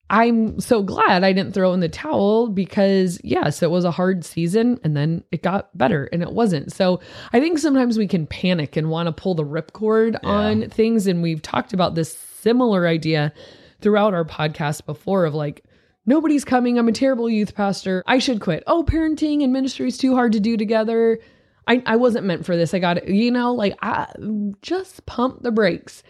I'm 0.10 0.60
so 0.60 0.84
glad 0.84 1.24
I 1.24 1.32
didn't 1.32 1.54
throw 1.54 1.72
in 1.74 1.80
the 1.80 1.88
towel 1.88 2.50
because, 2.50 3.22
yes, 3.24 3.64
it 3.64 3.72
was 3.72 3.86
a 3.86 3.92
hard 3.92 4.26
season 4.26 4.78
and 4.84 4.96
then 4.98 5.24
it 5.32 5.42
got 5.42 5.76
better 5.78 6.10
and 6.12 6.22
it 6.22 6.34
wasn't. 6.34 6.74
So 6.74 7.00
I 7.32 7.40
think 7.40 7.60
sometimes 7.60 7.98
we 7.98 8.08
can 8.08 8.28
panic 8.28 8.76
and 8.76 8.90
want 8.90 9.08
to 9.08 9.14
pull 9.14 9.36
the 9.36 9.46
ripcord 9.46 10.18
Yeah. 10.22 10.30
on 10.30 10.70
things. 10.70 11.08
And 11.08 11.22
we've 11.24 11.42
talked 11.42 11.72
about 11.72 11.96
this 11.96 12.14
similar 12.18 12.88
idea 12.88 13.32
throughout 13.80 14.14
our 14.14 14.26
podcast 14.26 14.86
before 14.86 15.24
of 15.26 15.34
like, 15.34 15.64
nobody's 16.06 16.46
coming. 16.46 16.78
I'm 16.78 16.88
a 16.88 16.94
terrible 16.94 17.30
youth 17.30 17.56
pastor. 17.56 18.04
I 18.08 18.20
should 18.20 18.42
quit. 18.42 18.64
Oh, 18.68 18.84
parenting 18.84 19.44
and 19.44 19.54
ministry 19.54 19.88
is 19.88 19.98
too 19.98 20.16
hard 20.16 20.34
to 20.34 20.40
do 20.40 20.58
together. 20.58 21.20
I, 21.68 21.84
I 21.86 21.96
wasn't 21.96 22.26
meant 22.26 22.46
for 22.46 22.58
this. 22.58 22.74
I 22.74 22.80
got 22.80 22.98
it. 22.98 23.08
You 23.08 23.32
know, 23.32 23.54
like, 23.54 23.78
I, 23.82 24.12
just 24.62 25.06
pump 25.06 25.42
the 25.44 25.52
brakes 25.52 26.04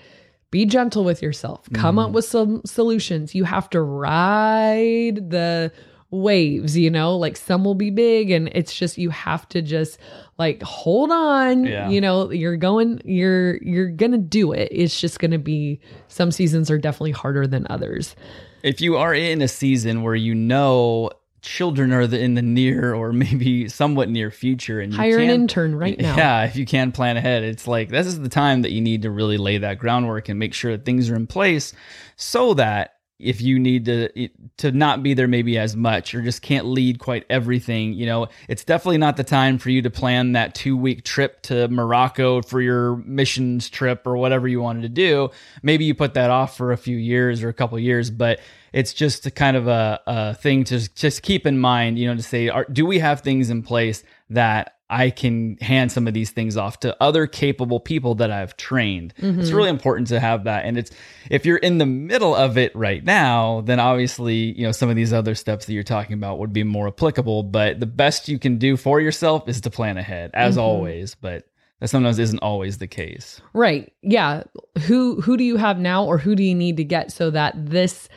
be 0.49 0.65
gentle 0.65 1.05
with 1.05 1.21
yourself 1.21 1.65
come 1.71 1.97
up 1.97 2.07
mm-hmm. 2.07 2.15
with 2.15 2.25
some 2.25 2.61
solutions 2.65 3.33
you 3.33 3.45
have 3.45 3.69
to 3.69 3.81
ride 3.81 5.29
the 5.29 5.71
waves, 6.11 6.77
you 6.77 6.89
know, 6.89 7.17
like 7.17 7.37
some 7.37 7.63
will 7.63 7.73
be 7.73 7.89
big 7.89 8.31
and 8.31 8.49
it's 8.53 8.75
just 8.75 8.97
you 8.97 9.09
have 9.09 9.47
to 9.49 9.61
just 9.61 9.97
like 10.37 10.61
hold 10.61 11.09
on, 11.09 11.63
Yeah. 11.63 11.89
you 11.89 12.01
know, 12.01 12.29
you're 12.31 12.57
going 12.57 13.01
you're 13.05 13.57
you're 13.63 13.89
going 13.89 14.11
to 14.11 14.17
do 14.17 14.51
it. 14.51 14.67
It's 14.71 14.99
just 14.99 15.19
going 15.19 15.31
to 15.31 15.39
be 15.39 15.79
some 16.09 16.31
seasons 16.31 16.69
are 16.69 16.77
definitely 16.77 17.11
harder 17.11 17.47
than 17.47 17.65
others. 17.69 18.15
If 18.63 18.81
you 18.81 18.97
are 18.97 19.13
in 19.13 19.41
a 19.41 19.47
season 19.47 20.03
where 20.03 20.15
you 20.15 20.35
know 20.35 21.09
children 21.41 21.91
are 21.91 22.05
the, 22.05 22.19
in 22.19 22.35
the 22.35 22.41
near 22.41 22.93
or 22.93 23.11
maybe 23.13 23.67
somewhat 23.67 24.09
near 24.09 24.31
future 24.31 24.79
and 24.79 24.93
you 24.93 24.97
Hire 24.97 25.19
an 25.19 25.29
intern 25.29 25.75
right 25.75 25.99
now. 25.99 26.15
Yeah, 26.15 26.43
if 26.45 26.55
you 26.55 26.65
can 26.65 26.91
plan 26.91 27.17
ahead, 27.17 27.43
it's 27.43 27.67
like 27.67 27.89
this 27.89 28.07
is 28.07 28.19
the 28.19 28.29
time 28.29 28.61
that 28.61 28.71
you 28.71 28.81
need 28.81 29.01
to 29.03 29.11
really 29.11 29.37
lay 29.37 29.57
that 29.57 29.79
groundwork 29.79 30.29
and 30.29 30.37
make 30.37 30.53
sure 30.53 30.71
that 30.77 30.85
things 30.85 31.09
are 31.09 31.15
in 31.15 31.27
place 31.27 31.73
so 32.15 32.53
that 32.55 32.95
if 33.21 33.41
you 33.41 33.59
need 33.59 33.85
to 33.85 34.29
to 34.57 34.71
not 34.71 35.03
be 35.03 35.13
there 35.13 35.27
maybe 35.27 35.57
as 35.57 35.75
much 35.75 36.13
or 36.13 36.21
just 36.21 36.41
can't 36.41 36.65
lead 36.65 36.99
quite 36.99 37.25
everything, 37.29 37.93
you 37.93 38.05
know, 38.05 38.27
it's 38.47 38.63
definitely 38.63 38.97
not 38.97 39.17
the 39.17 39.23
time 39.23 39.57
for 39.57 39.69
you 39.69 39.81
to 39.81 39.89
plan 39.89 40.33
that 40.33 40.55
2-week 40.55 41.03
trip 41.03 41.41
to 41.43 41.67
Morocco 41.67 42.41
for 42.41 42.61
your 42.61 42.97
missions 42.97 43.69
trip 43.69 44.05
or 44.05 44.17
whatever 44.17 44.47
you 44.47 44.61
wanted 44.61 44.81
to 44.81 44.89
do. 44.89 45.29
Maybe 45.63 45.85
you 45.85 45.95
put 45.95 46.13
that 46.15 46.29
off 46.29 46.57
for 46.57 46.71
a 46.71 46.77
few 46.77 46.97
years 46.97 47.43
or 47.43 47.49
a 47.49 47.53
couple 47.53 47.77
years, 47.79 48.09
but 48.09 48.39
it's 48.73 48.93
just 48.93 49.25
a 49.25 49.31
kind 49.31 49.57
of 49.57 49.67
a, 49.67 49.99
a 50.07 50.33
thing 50.35 50.63
to 50.65 50.93
just 50.93 51.21
keep 51.21 51.45
in 51.45 51.59
mind, 51.59 51.99
you 51.99 52.07
know, 52.07 52.15
to 52.15 52.23
say, 52.23 52.49
are, 52.49 52.65
do 52.71 52.85
we 52.85 52.99
have 52.99 53.21
things 53.21 53.49
in 53.49 53.63
place 53.63 54.03
that 54.29 54.75
I 54.91 55.09
can 55.09 55.57
hand 55.61 55.91
some 55.91 56.05
of 56.05 56.13
these 56.13 56.31
things 56.31 56.57
off 56.57 56.81
to 56.81 56.95
other 57.01 57.25
capable 57.25 57.79
people 57.79 58.15
that 58.15 58.29
I've 58.29 58.57
trained. 58.57 59.13
It's 59.17 59.25
mm-hmm. 59.25 59.55
really 59.55 59.69
important 59.69 60.09
to 60.09 60.19
have 60.19 60.43
that. 60.43 60.65
And 60.65 60.77
it's 60.77 60.91
if 61.29 61.45
you're 61.45 61.57
in 61.57 61.77
the 61.77 61.85
middle 61.85 62.35
of 62.35 62.57
it 62.57 62.75
right 62.75 63.03
now, 63.03 63.61
then 63.61 63.79
obviously, 63.79 64.35
you 64.35 64.63
know, 64.63 64.73
some 64.73 64.89
of 64.89 64.97
these 64.97 65.13
other 65.13 65.33
steps 65.33 65.65
that 65.65 65.73
you're 65.73 65.83
talking 65.83 66.13
about 66.13 66.39
would 66.39 66.51
be 66.51 66.63
more 66.63 66.89
applicable. 66.89 67.43
But 67.43 67.79
the 67.79 67.85
best 67.85 68.27
you 68.27 68.37
can 68.37 68.57
do 68.57 68.75
for 68.75 68.99
yourself 68.99 69.47
is 69.47 69.61
to 69.61 69.69
plan 69.69 69.97
ahead, 69.97 70.31
as 70.33 70.55
mm-hmm. 70.55 70.63
always. 70.63 71.15
But 71.15 71.47
that 71.79 71.87
sometimes 71.87 72.19
isn't 72.19 72.39
always 72.39 72.77
the 72.77 72.87
case. 72.87 73.41
Right. 73.53 73.93
Yeah. 74.01 74.43
Who 74.87 75.21
who 75.21 75.37
do 75.37 75.45
you 75.45 75.55
have 75.55 75.79
now 75.79 76.05
or 76.05 76.17
who 76.17 76.35
do 76.35 76.43
you 76.43 76.53
need 76.53 76.77
to 76.77 76.83
get 76.83 77.13
so 77.13 77.31
that 77.31 77.53
this 77.55 78.09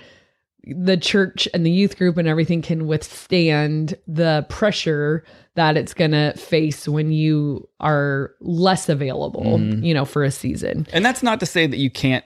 the 0.66 0.96
church 0.96 1.46
and 1.54 1.64
the 1.64 1.70
youth 1.70 1.96
group 1.96 2.16
and 2.16 2.26
everything 2.26 2.62
can 2.62 2.87
withstand 2.87 3.96
the 4.06 4.46
pressure 4.48 5.24
that 5.54 5.76
it's 5.76 5.94
going 5.94 6.10
to 6.10 6.32
face 6.36 6.88
when 6.88 7.12
you 7.12 7.68
are 7.80 8.34
less 8.40 8.88
available, 8.88 9.58
mm. 9.58 9.84
you 9.84 9.94
know, 9.94 10.04
for 10.04 10.24
a 10.24 10.30
season. 10.30 10.86
And 10.92 11.04
that's 11.04 11.22
not 11.22 11.40
to 11.40 11.46
say 11.46 11.66
that 11.66 11.76
you 11.76 11.90
can't 11.90 12.24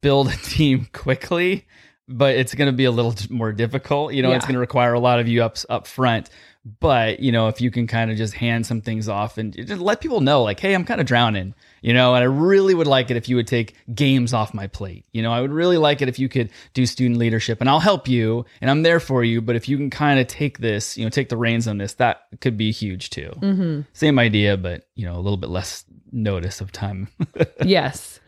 build 0.00 0.28
a 0.28 0.36
team 0.42 0.88
quickly, 0.92 1.66
but 2.08 2.34
it's 2.34 2.54
going 2.54 2.66
to 2.70 2.76
be 2.76 2.84
a 2.84 2.90
little 2.90 3.14
more 3.30 3.52
difficult. 3.52 4.14
You 4.14 4.22
know, 4.22 4.32
it's 4.32 4.44
going 4.44 4.54
to 4.54 4.60
require 4.60 4.94
a 4.94 5.00
lot 5.00 5.20
of 5.20 5.28
you 5.28 5.42
up 5.42 5.56
up 5.68 5.86
front. 5.86 6.30
But 6.80 7.20
you 7.20 7.32
know, 7.32 7.48
if 7.48 7.60
you 7.60 7.70
can 7.70 7.86
kind 7.86 8.10
of 8.10 8.16
just 8.16 8.34
hand 8.34 8.66
some 8.66 8.80
things 8.80 9.08
off 9.08 9.36
and 9.36 9.52
just 9.52 9.80
let 9.80 10.00
people 10.00 10.20
know, 10.20 10.42
like, 10.42 10.60
hey, 10.60 10.74
I'm 10.74 10.84
kind 10.84 11.00
of 11.00 11.06
drowning. 11.06 11.54
You 11.82 11.92
know, 11.92 12.14
and 12.14 12.22
I 12.22 12.26
really 12.26 12.74
would 12.74 12.86
like 12.86 13.10
it 13.10 13.16
if 13.16 13.28
you 13.28 13.36
would 13.36 13.46
take 13.46 13.74
games 13.94 14.32
off 14.32 14.54
my 14.54 14.66
plate. 14.68 15.04
You 15.12 15.20
know, 15.20 15.32
I 15.32 15.40
would 15.40 15.50
really 15.50 15.78
like 15.78 16.00
it 16.00 16.08
if 16.08 16.18
you 16.18 16.28
could 16.28 16.50
do 16.74 16.86
student 16.86 17.18
leadership, 17.18 17.60
and 17.60 17.68
I'll 17.68 17.80
help 17.80 18.08
you, 18.08 18.46
and 18.60 18.70
I'm 18.70 18.82
there 18.82 19.00
for 19.00 19.24
you. 19.24 19.42
But 19.42 19.56
if 19.56 19.68
you 19.68 19.76
can 19.76 19.90
kind 19.90 20.18
of 20.18 20.26
take 20.28 20.58
this, 20.58 20.96
you 20.96 21.04
know, 21.04 21.10
take 21.10 21.28
the 21.28 21.36
reins 21.36 21.68
on 21.68 21.78
this, 21.78 21.94
that 21.94 22.26
could 22.40 22.56
be 22.56 22.70
huge 22.70 23.10
too. 23.10 23.32
Mm-hmm. 23.36 23.80
Same 23.92 24.18
idea, 24.18 24.56
but 24.56 24.86
you 24.94 25.04
know, 25.04 25.14
a 25.14 25.20
little 25.20 25.36
bit 25.36 25.50
less 25.50 25.84
notice 26.12 26.60
of 26.60 26.72
time. 26.72 27.08
yes. 27.64 28.20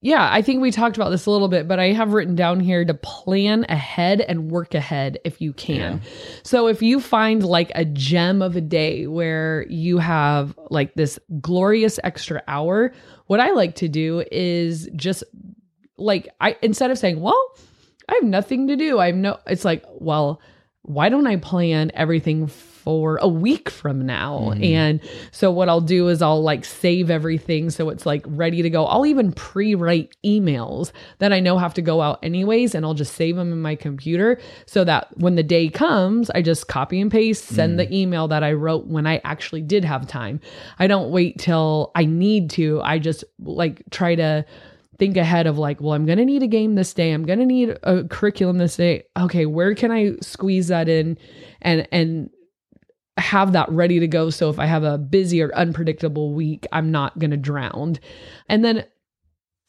Yeah, 0.00 0.28
I 0.30 0.42
think 0.42 0.62
we 0.62 0.70
talked 0.70 0.96
about 0.96 1.10
this 1.10 1.26
a 1.26 1.30
little 1.30 1.48
bit, 1.48 1.66
but 1.66 1.80
I 1.80 1.92
have 1.92 2.12
written 2.12 2.36
down 2.36 2.60
here 2.60 2.84
to 2.84 2.94
plan 2.94 3.66
ahead 3.68 4.20
and 4.20 4.48
work 4.48 4.74
ahead 4.74 5.18
if 5.24 5.40
you 5.40 5.52
can. 5.52 6.02
So 6.44 6.68
if 6.68 6.82
you 6.82 7.00
find 7.00 7.44
like 7.44 7.72
a 7.74 7.84
gem 7.84 8.40
of 8.40 8.54
a 8.54 8.60
day 8.60 9.08
where 9.08 9.66
you 9.68 9.98
have 9.98 10.56
like 10.70 10.94
this 10.94 11.18
glorious 11.40 11.98
extra 12.04 12.44
hour, 12.46 12.92
what 13.26 13.40
I 13.40 13.50
like 13.50 13.74
to 13.76 13.88
do 13.88 14.22
is 14.30 14.88
just 14.94 15.24
like 15.96 16.28
I 16.40 16.56
instead 16.62 16.92
of 16.92 16.98
saying, 16.98 17.20
"Well, 17.20 17.56
I 18.08 18.14
have 18.14 18.24
nothing 18.24 18.68
to 18.68 18.76
do." 18.76 19.00
I 19.00 19.06
have 19.06 19.16
no 19.16 19.38
it's 19.48 19.64
like, 19.64 19.84
"Well, 19.88 20.40
why 20.82 21.08
don't 21.08 21.26
I 21.26 21.36
plan 21.36 21.90
everything 21.94 22.46
for 22.88 23.18
a 23.18 23.28
week 23.28 23.68
from 23.68 24.06
now? 24.06 24.38
Mm-hmm. 24.38 24.64
And 24.64 25.00
so 25.30 25.50
what 25.50 25.68
I'll 25.68 25.82
do 25.82 26.08
is 26.08 26.22
I'll 26.22 26.42
like 26.42 26.64
save 26.64 27.10
everything 27.10 27.68
so 27.68 27.90
it's 27.90 28.06
like 28.06 28.24
ready 28.26 28.62
to 28.62 28.70
go. 28.70 28.86
I'll 28.86 29.04
even 29.04 29.30
pre-write 29.30 30.16
emails 30.24 30.92
that 31.18 31.30
I 31.30 31.38
know 31.40 31.58
have 31.58 31.74
to 31.74 31.82
go 31.82 32.00
out 32.00 32.18
anyways 32.22 32.74
and 32.74 32.86
I'll 32.86 32.94
just 32.94 33.12
save 33.12 33.36
them 33.36 33.52
in 33.52 33.60
my 33.60 33.74
computer 33.74 34.40
so 34.64 34.84
that 34.84 35.08
when 35.18 35.34
the 35.34 35.42
day 35.42 35.68
comes, 35.68 36.30
I 36.30 36.40
just 36.40 36.68
copy 36.68 36.98
and 36.98 37.10
paste, 37.10 37.44
send 37.44 37.78
the 37.78 37.86
mm. 37.86 37.92
email 37.92 38.26
that 38.28 38.42
I 38.42 38.54
wrote 38.54 38.86
when 38.86 39.06
I 39.06 39.20
actually 39.22 39.60
did 39.60 39.84
have 39.84 40.08
time. 40.08 40.40
I 40.78 40.86
don't 40.86 41.10
wait 41.10 41.38
till 41.38 41.90
I 41.94 42.06
need 42.06 42.48
to. 42.52 42.80
I 42.80 43.00
just 43.00 43.22
like 43.38 43.82
try 43.90 44.14
to 44.14 44.46
think 44.98 45.18
ahead 45.18 45.46
of 45.46 45.58
like, 45.58 45.80
well, 45.80 45.92
I'm 45.92 46.06
going 46.06 46.18
to 46.18 46.24
need 46.24 46.42
a 46.42 46.48
game 46.48 46.74
this 46.74 46.92
day. 46.94 47.12
I'm 47.12 47.24
going 47.24 47.38
to 47.38 47.46
need 47.46 47.76
a 47.82 48.04
curriculum 48.04 48.56
this 48.56 48.76
day. 48.76 49.04
Okay, 49.18 49.44
where 49.44 49.74
can 49.74 49.90
I 49.90 50.16
squeeze 50.22 50.68
that 50.68 50.88
in 50.88 51.18
and 51.60 51.86
and 51.92 52.30
have 53.18 53.52
that 53.52 53.68
ready 53.70 54.00
to 54.00 54.08
go 54.08 54.30
so 54.30 54.50
if 54.50 54.58
I 54.58 54.66
have 54.66 54.84
a 54.84 54.98
busy 54.98 55.42
or 55.42 55.54
unpredictable 55.54 56.34
week, 56.34 56.66
I'm 56.72 56.90
not 56.90 57.18
going 57.18 57.30
to 57.30 57.36
drown. 57.36 57.98
And 58.48 58.64
then 58.64 58.84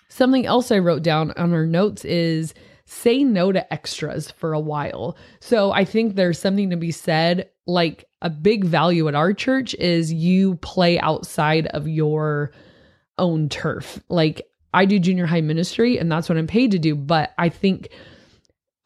something 0.10 0.46
else 0.46 0.72
I 0.72 0.80
wrote 0.80 1.04
down 1.04 1.32
on 1.32 1.54
our 1.54 1.66
notes 1.66 2.06
is 2.06 2.54
say 2.86 3.24
no 3.24 3.52
to 3.52 3.72
extras 3.72 4.32
for 4.32 4.54
a 4.54 4.60
while. 4.60 5.16
So 5.40 5.72
I 5.72 5.86
think 5.86 6.16
there's 6.16 6.40
something 6.40 6.72
to 6.72 6.76
be 6.76 6.92
said 6.92 7.50
like 7.68 8.06
a 8.22 8.30
big 8.30 8.66
value 8.66 9.08
at 9.08 9.16
our 9.16 9.32
church 9.32 9.76
is 9.76 10.12
you 10.12 10.56
play 10.56 11.00
outside 11.00 11.68
of 11.68 11.88
your 11.88 12.52
own 13.20 13.48
turf. 13.48 14.02
Like 14.10 14.42
I 14.74 14.86
do 14.86 14.98
junior 15.00 15.28
high 15.28 15.42
ministry 15.42 16.00
and 16.00 16.12
that's 16.12 16.28
what 16.28 16.38
I'm 16.38 16.48
paid 16.48 16.72
to 16.72 16.80
do, 16.80 16.96
but 16.96 17.32
I 17.38 17.50
think 17.50 17.90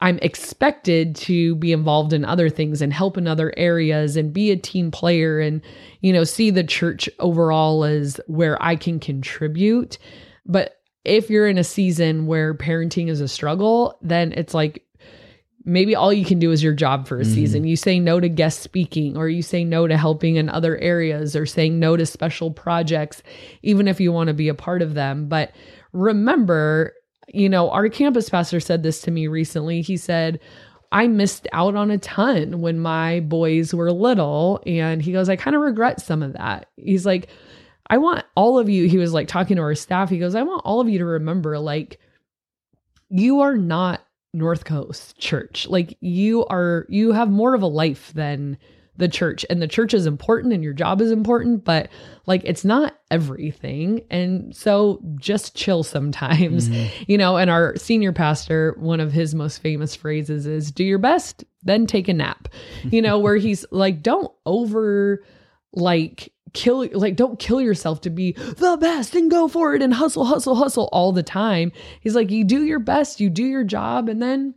I'm 0.03 0.19
expected 0.21 1.15
to 1.15 1.55
be 1.55 1.71
involved 1.71 2.11
in 2.11 2.25
other 2.25 2.49
things 2.49 2.81
and 2.81 2.91
help 2.91 3.17
in 3.17 3.25
other 3.25 3.53
areas 3.55 4.17
and 4.17 4.33
be 4.33 4.51
a 4.51 4.57
team 4.57 4.91
player 4.91 5.39
and 5.39 5.61
you 6.01 6.11
know 6.11 6.25
see 6.25 6.49
the 6.49 6.63
church 6.63 7.09
overall 7.19 7.85
as 7.85 8.19
where 8.27 8.61
I 8.61 8.75
can 8.75 8.99
contribute. 8.99 9.97
But 10.45 10.75
if 11.05 11.29
you're 11.29 11.47
in 11.47 11.57
a 11.57 11.63
season 11.63 12.27
where 12.27 12.53
parenting 12.53 13.07
is 13.07 13.21
a 13.21 13.29
struggle, 13.29 13.97
then 14.01 14.33
it's 14.33 14.53
like 14.53 14.85
maybe 15.63 15.95
all 15.95 16.11
you 16.11 16.25
can 16.25 16.37
do 16.37 16.51
is 16.51 16.61
your 16.61 16.73
job 16.73 17.07
for 17.07 17.17
a 17.17 17.23
mm-hmm. 17.23 17.33
season. 17.33 17.63
You 17.63 17.77
say 17.77 17.97
no 17.97 18.19
to 18.19 18.27
guest 18.27 18.59
speaking, 18.59 19.15
or 19.15 19.29
you 19.29 19.41
say 19.41 19.63
no 19.63 19.87
to 19.87 19.95
helping 19.95 20.35
in 20.35 20.49
other 20.49 20.77
areas, 20.79 21.33
or 21.33 21.45
saying 21.45 21.79
no 21.79 21.95
to 21.95 22.05
special 22.05 22.51
projects, 22.51 23.23
even 23.61 23.87
if 23.87 24.01
you 24.01 24.11
want 24.11 24.27
to 24.27 24.33
be 24.33 24.49
a 24.49 24.53
part 24.53 24.81
of 24.81 24.95
them. 24.95 25.29
But 25.29 25.53
remember, 25.93 26.93
you 27.33 27.49
know, 27.49 27.69
our 27.71 27.89
campus 27.89 28.29
pastor 28.29 28.59
said 28.59 28.83
this 28.83 29.01
to 29.01 29.11
me 29.11 29.27
recently. 29.27 29.81
He 29.81 29.97
said, 29.97 30.39
I 30.91 31.07
missed 31.07 31.47
out 31.51 31.75
on 31.75 31.91
a 31.91 31.97
ton 31.97 32.61
when 32.61 32.79
my 32.79 33.19
boys 33.21 33.73
were 33.73 33.91
little. 33.91 34.61
And 34.65 35.01
he 35.01 35.11
goes, 35.11 35.27
I 35.27 35.35
kind 35.35 35.55
of 35.55 35.61
regret 35.61 35.99
some 35.99 36.23
of 36.23 36.33
that. 36.33 36.69
He's 36.77 37.05
like, 37.05 37.29
I 37.87 37.97
want 37.97 38.25
all 38.35 38.59
of 38.59 38.69
you, 38.69 38.87
he 38.87 38.97
was 38.97 39.11
like 39.11 39.27
talking 39.27 39.57
to 39.57 39.63
our 39.63 39.75
staff. 39.75 40.09
He 40.09 40.19
goes, 40.19 40.35
I 40.35 40.43
want 40.43 40.61
all 40.63 40.79
of 40.79 40.87
you 40.87 40.99
to 40.99 41.05
remember, 41.05 41.59
like, 41.59 41.99
you 43.09 43.41
are 43.41 43.57
not 43.57 44.01
North 44.33 44.65
Coast 44.65 45.17
church. 45.19 45.67
Like 45.67 45.97
you 46.01 46.45
are 46.47 46.85
you 46.89 47.11
have 47.11 47.29
more 47.29 47.53
of 47.53 47.61
a 47.61 47.67
life 47.67 48.11
than 48.13 48.57
the 48.97 49.07
church 49.07 49.45
and 49.49 49.61
the 49.61 49.67
church 49.67 49.93
is 49.93 50.05
important 50.05 50.53
and 50.53 50.63
your 50.63 50.73
job 50.73 51.01
is 51.01 51.11
important, 51.11 51.63
but 51.63 51.89
like 52.25 52.41
it's 52.45 52.63
not 52.63 52.95
everything. 53.09 54.05
And 54.11 54.55
so 54.55 55.01
just 55.15 55.55
chill 55.55 55.83
sometimes. 55.83 56.69
Mm-hmm. 56.69 57.03
You 57.07 57.17
know, 57.17 57.37
and 57.37 57.49
our 57.49 57.75
senior 57.75 58.13
pastor, 58.13 58.75
one 58.79 58.99
of 58.99 59.11
his 59.11 59.35
most 59.35 59.61
famous 59.61 59.95
phrases 59.95 60.45
is 60.45 60.71
do 60.71 60.83
your 60.83 60.99
best, 60.99 61.43
then 61.63 61.85
take 61.85 62.07
a 62.07 62.13
nap. 62.13 62.47
You 62.83 63.01
know, 63.01 63.19
where 63.19 63.35
he's 63.35 63.65
like 63.71 64.01
don't 64.01 64.31
over 64.45 65.23
like 65.73 66.31
kill 66.53 66.87
like 66.93 67.15
don't 67.15 67.39
kill 67.39 67.59
yourself 67.59 68.01
to 68.01 68.09
be 68.09 68.33
the 68.33 68.77
best 68.79 69.15
and 69.15 69.29
go 69.29 69.47
for 69.47 69.73
it 69.73 69.81
and 69.81 69.93
hustle 69.93 70.23
hustle 70.23 70.55
hustle 70.55 70.87
all 70.91 71.11
the 71.11 71.23
time 71.23 71.71
he's 71.99 72.15
like 72.15 72.29
you 72.29 72.43
do 72.43 72.63
your 72.63 72.77
best 72.77 73.19
you 73.19 73.27
do 73.27 73.43
your 73.43 73.63
job 73.63 74.07
and 74.07 74.21
then 74.21 74.53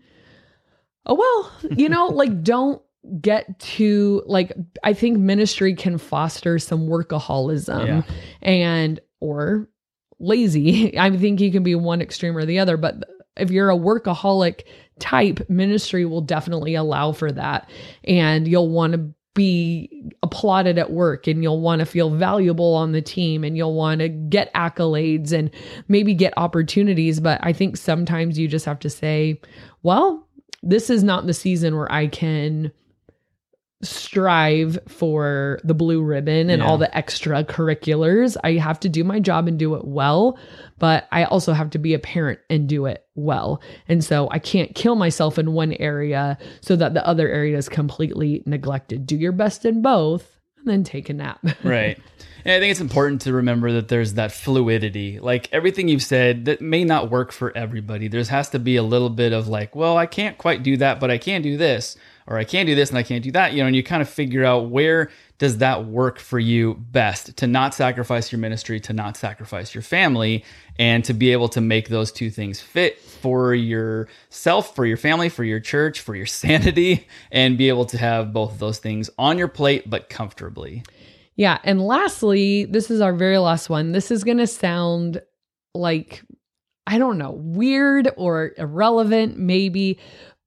oh 1.06 1.14
well 1.14 1.70
you 1.74 1.88
know 1.88 2.08
like 2.08 2.42
don't 2.42 2.82
get 3.20 3.58
to 3.58 4.22
like 4.26 4.52
i 4.84 4.92
think 4.92 5.18
ministry 5.18 5.74
can 5.74 5.98
foster 5.98 6.58
some 6.58 6.88
workaholism 6.88 7.86
Yeah. 7.86 8.02
and 8.42 9.00
or 9.20 9.68
lazy. 10.18 10.98
I 10.98 11.16
think 11.16 11.40
you 11.40 11.50
can 11.52 11.62
be 11.62 11.74
one 11.74 12.00
extreme 12.00 12.36
or 12.36 12.44
the 12.44 12.58
other 12.58 12.76
but 12.76 13.04
if 13.36 13.50
you're 13.50 13.70
a 13.70 13.76
workaholic 13.76 14.62
type 14.98 15.48
ministry 15.50 16.04
will 16.06 16.22
definitely 16.22 16.74
allow 16.74 17.12
for 17.12 17.30
that. 17.32 17.68
And 18.04 18.48
you'll 18.48 18.70
want 18.70 18.94
to 18.94 19.12
be 19.34 20.10
applauded 20.22 20.78
at 20.78 20.90
work 20.90 21.26
and 21.26 21.42
you'll 21.42 21.60
want 21.60 21.80
to 21.80 21.84
feel 21.86 22.08
valuable 22.08 22.74
on 22.74 22.92
the 22.92 23.02
team 23.02 23.44
and 23.44 23.54
you'll 23.54 23.74
want 23.74 24.00
to 24.00 24.08
get 24.08 24.52
accolades 24.54 25.32
and 25.32 25.50
maybe 25.88 26.14
get 26.14 26.32
opportunities. 26.38 27.20
But 27.20 27.38
i 27.42 27.52
think 27.52 27.76
sometimes 27.76 28.38
you 28.38 28.48
just 28.48 28.64
have 28.64 28.78
to 28.80 28.90
say 28.90 29.38
well 29.82 30.26
this 30.62 30.88
is 30.88 31.04
not 31.04 31.26
the 31.26 31.34
season 31.34 31.76
where 31.76 31.92
I 31.92 32.06
can 32.06 32.72
strive 33.82 34.78
for 34.88 35.58
the 35.64 35.74
blue 35.74 36.02
ribbon 36.02 36.48
and 36.50 36.62
Yeah. 36.62 36.68
all 36.68 36.78
the 36.78 36.88
extracurriculars. 36.94 38.36
I 38.42 38.52
have 38.54 38.80
to 38.80 38.88
do 38.88 39.04
my 39.04 39.20
job 39.20 39.48
and 39.48 39.58
do 39.58 39.74
it 39.74 39.84
well, 39.84 40.38
but 40.78 41.06
I 41.12 41.24
also 41.24 41.52
have 41.52 41.70
to 41.70 41.78
be 41.78 41.94
a 41.94 41.98
parent 41.98 42.38
and 42.48 42.68
do 42.68 42.86
it 42.86 43.04
well. 43.14 43.60
And 43.88 44.02
so 44.02 44.28
I 44.30 44.38
can't 44.38 44.74
kill 44.74 44.94
myself 44.96 45.38
in 45.38 45.52
one 45.52 45.72
area 45.74 46.38
so 46.60 46.76
that 46.76 46.94
the 46.94 47.06
other 47.06 47.28
area 47.28 47.56
is 47.56 47.68
completely 47.68 48.42
neglected. 48.46 49.06
Do 49.06 49.16
your 49.16 49.32
best 49.32 49.64
in 49.64 49.82
both 49.82 50.30
and 50.58 50.66
then 50.68 50.84
take 50.84 51.08
a 51.10 51.14
nap. 51.14 51.40
right. 51.62 51.98
And 52.44 52.54
I 52.54 52.60
think 52.60 52.70
it's 52.70 52.80
important 52.80 53.22
to 53.22 53.32
remember 53.32 53.72
that 53.72 53.88
there's 53.88 54.14
that 54.14 54.30
fluidity. 54.32 55.18
Like 55.18 55.48
everything 55.52 55.88
you've 55.88 56.02
said, 56.02 56.44
that 56.44 56.60
may 56.60 56.84
not 56.84 57.10
work 57.10 57.32
for 57.32 57.56
everybody. 57.56 58.06
There's 58.08 58.28
has 58.28 58.50
to 58.50 58.58
be 58.60 58.76
a 58.76 58.82
little 58.84 59.10
bit 59.10 59.32
of 59.32 59.48
like, 59.48 59.74
well, 59.74 59.96
I 59.96 60.06
can't 60.06 60.38
quite 60.38 60.62
do 60.62 60.76
that, 60.76 61.00
but 61.00 61.10
I 61.10 61.18
can 61.18 61.42
do 61.42 61.56
this, 61.56 61.96
or 62.26 62.38
I 62.38 62.44
can't 62.44 62.66
do 62.66 62.74
this 62.74 62.90
and 62.90 62.98
I 62.98 63.02
can't 63.02 63.22
do 63.22 63.30
that. 63.32 63.52
You 63.52 63.60
know, 63.60 63.66
and 63.66 63.76
you 63.76 63.82
kind 63.82 64.02
of 64.02 64.08
figure 64.08 64.44
out 64.44 64.70
where 64.70 65.10
does 65.38 65.58
that 65.58 65.86
work 65.86 66.18
for 66.18 66.38
you 66.38 66.74
best 66.74 67.36
to 67.36 67.46
not 67.46 67.74
sacrifice 67.74 68.32
your 68.32 68.38
ministry, 68.38 68.80
to 68.80 68.92
not 68.92 69.16
sacrifice 69.16 69.74
your 69.74 69.82
family, 69.82 70.44
and 70.78 71.04
to 71.04 71.12
be 71.12 71.32
able 71.32 71.48
to 71.50 71.60
make 71.60 71.88
those 71.88 72.10
two 72.10 72.30
things 72.30 72.60
fit 72.60 72.98
for 72.98 73.54
yourself, 73.54 74.74
for 74.74 74.86
your 74.86 74.96
family, 74.96 75.28
for 75.28 75.44
your 75.44 75.60
church, 75.60 76.00
for 76.00 76.14
your 76.14 76.26
sanity, 76.26 77.06
and 77.30 77.58
be 77.58 77.68
able 77.68 77.86
to 77.86 77.98
have 77.98 78.32
both 78.32 78.52
of 78.52 78.58
those 78.58 78.78
things 78.78 79.10
on 79.18 79.38
your 79.38 79.48
plate, 79.48 79.88
but 79.88 80.08
comfortably. 80.08 80.82
Yeah. 81.36 81.58
And 81.64 81.82
lastly, 81.82 82.64
this 82.64 82.90
is 82.90 83.00
our 83.00 83.12
very 83.12 83.38
last 83.38 83.68
one. 83.68 83.92
This 83.92 84.10
is 84.10 84.24
going 84.24 84.38
to 84.38 84.46
sound 84.46 85.20
like, 85.74 86.22
I 86.86 86.96
don't 86.96 87.18
know, 87.18 87.32
weird 87.32 88.10
or 88.16 88.52
irrelevant, 88.56 89.36
maybe, 89.36 89.98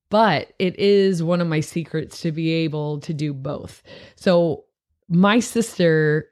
but 0.09 0.53
it 0.59 0.77
is 0.79 1.21
one 1.23 1.41
of 1.41 1.47
my 1.47 1.59
secrets 1.59 2.21
to 2.21 2.31
be 2.31 2.51
able 2.51 2.99
to 3.01 3.13
do 3.13 3.33
both. 3.33 3.83
So, 4.15 4.65
my 5.07 5.39
sister, 5.39 6.27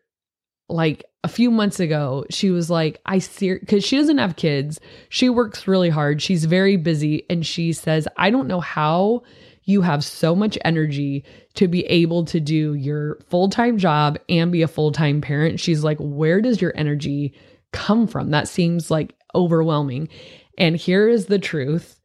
like 0.69 1.03
a 1.23 1.27
few 1.27 1.49
months 1.49 1.79
ago, 1.79 2.25
she 2.29 2.51
was 2.51 2.69
like, 2.69 2.99
I 3.05 3.19
see, 3.19 3.53
because 3.55 3.83
she 3.83 3.97
doesn't 3.97 4.17
have 4.17 4.35
kids. 4.35 4.79
She 5.09 5.29
works 5.29 5.67
really 5.67 5.89
hard. 5.89 6.21
She's 6.21 6.45
very 6.45 6.77
busy. 6.77 7.25
And 7.29 7.45
she 7.45 7.73
says, 7.73 8.07
I 8.17 8.29
don't 8.29 8.47
know 8.47 8.59
how 8.59 9.23
you 9.63 9.81
have 9.81 10.03
so 10.03 10.35
much 10.35 10.57
energy 10.63 11.25
to 11.55 11.67
be 11.67 11.85
able 11.85 12.23
to 12.25 12.39
do 12.39 12.73
your 12.73 13.19
full 13.29 13.49
time 13.49 13.77
job 13.77 14.17
and 14.29 14.51
be 14.51 14.61
a 14.61 14.67
full 14.67 14.91
time 14.91 15.21
parent. 15.21 15.59
She's 15.59 15.83
like, 15.83 15.97
Where 15.99 16.41
does 16.41 16.61
your 16.61 16.73
energy 16.75 17.33
come 17.73 18.07
from? 18.07 18.31
That 18.31 18.47
seems 18.47 18.89
like 18.89 19.13
overwhelming. 19.35 20.09
And 20.57 20.75
here 20.75 21.07
is 21.07 21.25
the 21.25 21.39
truth 21.39 21.99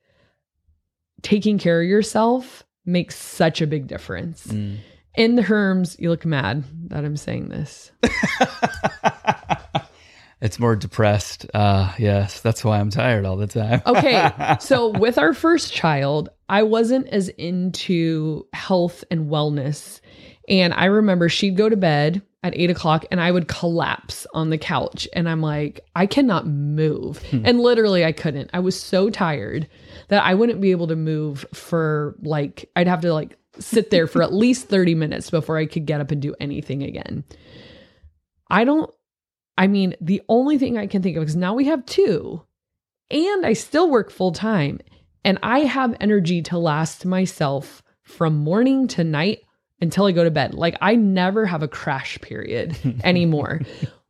taking 1.23 1.59
care 1.59 1.81
of 1.81 1.89
yourself 1.89 2.65
makes 2.85 3.17
such 3.17 3.61
a 3.61 3.67
big 3.67 3.87
difference. 3.87 4.47
In 5.15 5.37
the 5.37 5.43
Herms, 5.43 5.99
you 5.99 6.11
look 6.11 6.25
mad 6.25 6.65
that 6.89 7.05
I'm 7.05 7.17
saying 7.17 7.49
this. 7.49 7.93
It's 10.43 10.59
more 10.59 10.75
depressed. 10.75 11.47
Uh, 11.55 11.93
yes, 11.99 12.41
that's 12.41 12.65
why 12.65 12.81
I'm 12.81 12.91
tired 12.91 13.25
all 13.25 13.37
the 13.37 13.47
time. 13.47 13.81
Okay. 13.87 14.29
so 14.61 14.89
with 14.89 15.17
our 15.17 15.35
first 15.35 15.73
child, 15.73 16.31
I 16.49 16.65
wasn't 16.65 17.07
as 17.09 17.29
into 17.29 18.45
health 18.53 19.05
and 19.09 19.31
wellness. 19.31 20.01
And 20.49 20.75
I 20.75 20.87
remember 20.87 21.29
she'd 21.29 21.57
go 21.57 21.69
to 21.69 21.77
bed 21.77 22.23
at 22.43 22.57
eight 22.57 22.71
o'clock 22.71 23.05
and 23.13 23.21
I 23.21 23.31
would 23.31 23.47
collapse 23.47 24.27
on 24.35 24.51
the 24.51 24.59
couch. 24.59 25.07
And 25.13 25.29
I'm 25.29 25.41
like, 25.41 25.81
I 25.95 26.07
cannot 26.07 26.49
move. 26.49 27.23
And 27.45 27.61
literally, 27.61 28.05
I 28.05 28.11
couldn't. 28.11 28.51
I 28.53 28.59
was 28.59 28.79
so 28.79 29.11
tired 29.11 29.69
that 30.13 30.25
I 30.25 30.35
wouldn't 30.35 30.61
be 30.61 30.73
able 30.73 30.89
to 30.89 30.95
move 30.95 31.47
for 31.55 32.17
like, 32.21 32.69
I'd 32.77 32.87
have 32.87 33.01
to 33.01 33.15
like 33.15 33.39
sit 33.59 33.89
there 33.89 34.07
for 34.07 34.23
at 34.23 34.31
least 34.35 34.69
30 34.69 34.95
minutes 34.95 35.31
before 35.31 35.57
I 35.57 35.65
could 35.65 35.87
get 35.87 36.03
up 36.03 36.11
and 36.11 36.21
do 36.21 36.35
anything 36.39 36.83
again. 36.83 37.25
I 38.51 38.65
don't, 38.65 38.91
I 39.57 39.69
mean, 39.69 39.95
the 40.03 40.21
only 40.29 40.59
thing 40.59 40.77
I 40.77 40.87
can 40.87 41.01
think 41.01 41.17
of 41.17 41.23
is 41.23 41.35
now 41.35 41.55
we 41.55 41.65
have 41.65 41.87
two 41.87 42.43
and 43.11 43.47
I 43.47 43.55
still 43.55 43.89
work 43.89 44.11
full 44.11 44.33
time 44.33 44.81
and 45.25 45.39
I 45.43 45.61
have 45.61 45.97
energy 45.99 46.43
to 46.43 46.59
last 46.59 47.07
myself 47.07 47.83
from 48.03 48.37
morning 48.37 48.89
to 48.89 49.05
night 49.05 49.41
until 49.81 50.05
I 50.05 50.13
go 50.13 50.25
to 50.25 50.31
bed. 50.31 50.53
Like 50.53 50.77
I 50.83 50.95
never 50.95 51.47
have 51.47 51.63
a 51.63 51.69
crash 51.69 52.21
period 52.21 52.77
anymore. 53.03 53.63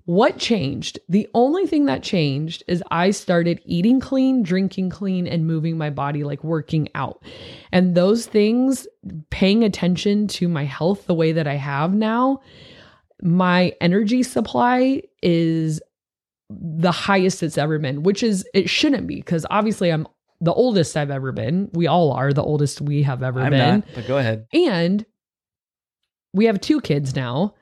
What 0.04 0.38
changed? 0.38 0.98
The 1.08 1.28
only 1.32 1.66
thing 1.66 1.84
that 1.86 2.02
changed 2.02 2.64
is 2.66 2.82
I 2.90 3.12
started 3.12 3.60
eating 3.64 4.00
clean, 4.00 4.42
drinking 4.42 4.90
clean, 4.90 5.26
and 5.26 5.46
moving 5.46 5.78
my 5.78 5.90
body, 5.90 6.24
like 6.24 6.42
working 6.42 6.88
out. 6.94 7.22
And 7.70 7.94
those 7.94 8.26
things, 8.26 8.86
paying 9.30 9.62
attention 9.62 10.26
to 10.28 10.48
my 10.48 10.64
health 10.64 11.06
the 11.06 11.14
way 11.14 11.32
that 11.32 11.46
I 11.46 11.54
have 11.54 11.94
now, 11.94 12.40
my 13.22 13.72
energy 13.80 14.22
supply 14.24 15.02
is 15.22 15.80
the 16.50 16.92
highest 16.92 17.42
it's 17.42 17.56
ever 17.56 17.78
been, 17.78 18.02
which 18.02 18.22
is 18.22 18.44
it 18.52 18.68
shouldn't 18.68 19.06
be 19.06 19.16
because 19.16 19.46
obviously 19.50 19.90
I'm 19.90 20.06
the 20.40 20.52
oldest 20.52 20.96
I've 20.96 21.10
ever 21.10 21.30
been. 21.30 21.70
We 21.72 21.86
all 21.86 22.12
are 22.12 22.32
the 22.32 22.42
oldest 22.42 22.80
we 22.80 23.04
have 23.04 23.22
ever 23.22 23.40
I'm 23.40 23.50
been. 23.50 23.74
not, 23.76 23.84
but 23.94 24.06
go 24.08 24.18
ahead. 24.18 24.46
And 24.52 25.06
we 26.34 26.46
have 26.46 26.60
two 26.60 26.80
kids 26.80 27.14
now, 27.14 27.54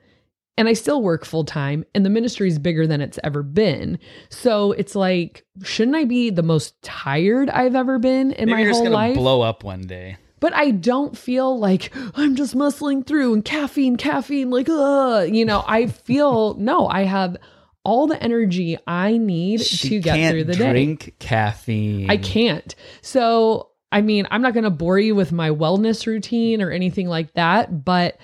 and 0.57 0.67
I 0.67 0.73
still 0.73 1.01
work 1.01 1.25
full 1.25 1.43
time, 1.45 1.85
and 1.95 2.05
the 2.05 2.09
ministry 2.09 2.47
is 2.47 2.59
bigger 2.59 2.85
than 2.85 3.01
it's 3.01 3.17
ever 3.23 3.41
been. 3.43 3.97
So 4.29 4.73
it's 4.73 4.95
like, 4.95 5.45
shouldn't 5.63 5.95
I 5.97 6.03
be 6.05 6.29
the 6.29 6.43
most 6.43 6.81
tired 6.81 7.49
I've 7.49 7.75
ever 7.75 7.97
been 7.99 8.31
in 8.33 8.45
Maybe 8.47 8.51
my 8.51 8.59
you're 8.61 8.69
just 8.71 8.77
whole 8.79 8.85
gonna 8.85 8.95
life? 8.95 9.15
blow 9.15 9.41
up 9.41 9.63
one 9.63 9.81
day. 9.81 10.17
but 10.39 10.53
I 10.53 10.71
don't 10.71 11.17
feel 11.17 11.57
like 11.57 11.93
I'm 12.15 12.35
just 12.35 12.55
muscling 12.55 13.05
through 13.07 13.33
and 13.33 13.45
caffeine, 13.45 13.95
caffeine, 13.97 14.49
like, 14.51 14.67
uh, 14.69 15.25
you 15.31 15.45
know, 15.45 15.63
I 15.67 15.87
feel 15.87 16.53
no, 16.59 16.87
I 16.87 17.03
have 17.03 17.37
all 17.83 18.05
the 18.07 18.21
energy 18.21 18.77
I 18.85 19.17
need 19.17 19.61
She 19.61 19.89
to 19.89 19.99
get 20.01 20.15
can't 20.15 20.33
through 20.33 20.43
the 20.43 20.53
day. 20.55 20.69
drink 20.71 21.15
caffeine. 21.19 22.11
I 22.11 22.17
can't. 22.17 22.75
So, 23.01 23.69
I 23.91 24.01
mean, 24.01 24.27
I'm 24.29 24.41
not 24.43 24.53
going 24.53 24.63
to 24.65 24.69
bore 24.69 24.99
you 24.99 25.15
with 25.15 25.31
my 25.31 25.49
wellness 25.49 26.05
routine 26.05 26.61
or 26.61 26.69
anything 26.71 27.07
like 27.07 27.33
that, 27.33 27.83
but 27.83 28.17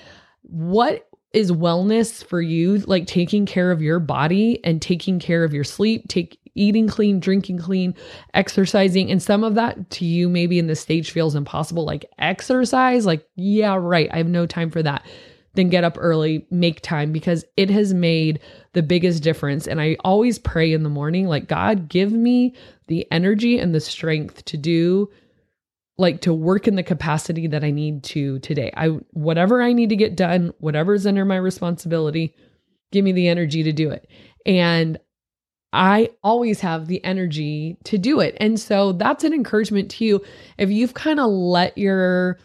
what 0.43 1.07
is 1.37 1.51
wellness 1.51 2.23
for 2.23 2.41
you? 2.41 2.79
Like 2.79 3.05
taking 3.05 3.45
care 3.45 3.71
of 3.71 3.81
your 3.81 3.99
body 3.99 4.59
and 4.63 4.81
taking 4.81 5.19
care 5.19 5.43
of 5.43 5.53
your 5.53 5.63
sleep, 5.63 6.07
take 6.07 6.39
eating 6.55 6.87
clean, 6.87 7.19
drinking 7.19 7.59
clean, 7.59 7.93
exercising, 8.33 9.11
and 9.11 9.21
some 9.21 9.43
of 9.43 9.53
that 9.53 9.91
to 9.91 10.05
you 10.05 10.27
maybe 10.27 10.57
in 10.57 10.65
the 10.65 10.75
stage 10.75 11.11
feels 11.11 11.35
impossible 11.35 11.85
like 11.85 12.05
exercise, 12.17 13.05
like 13.05 13.27
yeah, 13.35 13.77
right, 13.79 14.09
I 14.11 14.17
have 14.17 14.27
no 14.27 14.47
time 14.47 14.71
for 14.71 14.81
that. 14.81 15.05
Then 15.53 15.69
get 15.69 15.83
up 15.83 15.97
early, 15.99 16.47
make 16.49 16.81
time 16.81 17.11
because 17.11 17.45
it 17.55 17.69
has 17.69 17.93
made 17.93 18.39
the 18.73 18.83
biggest 18.83 19.21
difference. 19.21 19.67
And 19.67 19.79
I 19.79 19.97
always 20.03 20.37
pray 20.37 20.71
in 20.71 20.83
the 20.83 20.89
morning, 20.89 21.27
like, 21.27 21.47
God, 21.47 21.87
give 21.87 22.11
me 22.11 22.53
the 22.87 23.07
energy 23.11 23.57
and 23.57 23.73
the 23.73 23.79
strength 23.79 24.45
to 24.45 24.57
do 24.57 25.09
like 25.97 26.21
to 26.21 26.33
work 26.33 26.67
in 26.67 26.75
the 26.75 26.83
capacity 26.83 27.47
that 27.47 27.63
I 27.63 27.71
need 27.71 28.03
to 28.05 28.39
today. 28.39 28.71
I 28.75 28.87
whatever 29.11 29.61
I 29.61 29.73
need 29.73 29.89
to 29.89 29.95
get 29.95 30.15
done, 30.15 30.53
whatever's 30.59 31.05
under 31.07 31.25
my 31.25 31.37
responsibility, 31.37 32.35
give 32.91 33.03
me 33.03 33.11
the 33.11 33.27
energy 33.27 33.63
to 33.63 33.73
do 33.73 33.89
it. 33.89 34.07
And 34.45 34.99
I 35.73 36.11
always 36.23 36.61
have 36.61 36.87
the 36.87 37.03
energy 37.03 37.77
to 37.85 37.97
do 37.97 38.19
it. 38.19 38.37
And 38.39 38.59
so 38.59 38.93
that's 38.93 39.23
an 39.23 39.33
encouragement 39.33 39.91
to 39.91 40.05
you 40.05 40.23
if 40.57 40.69
you've 40.69 40.93
kind 40.93 41.19
of 41.19 41.29
let 41.29 41.77
your 41.77 42.37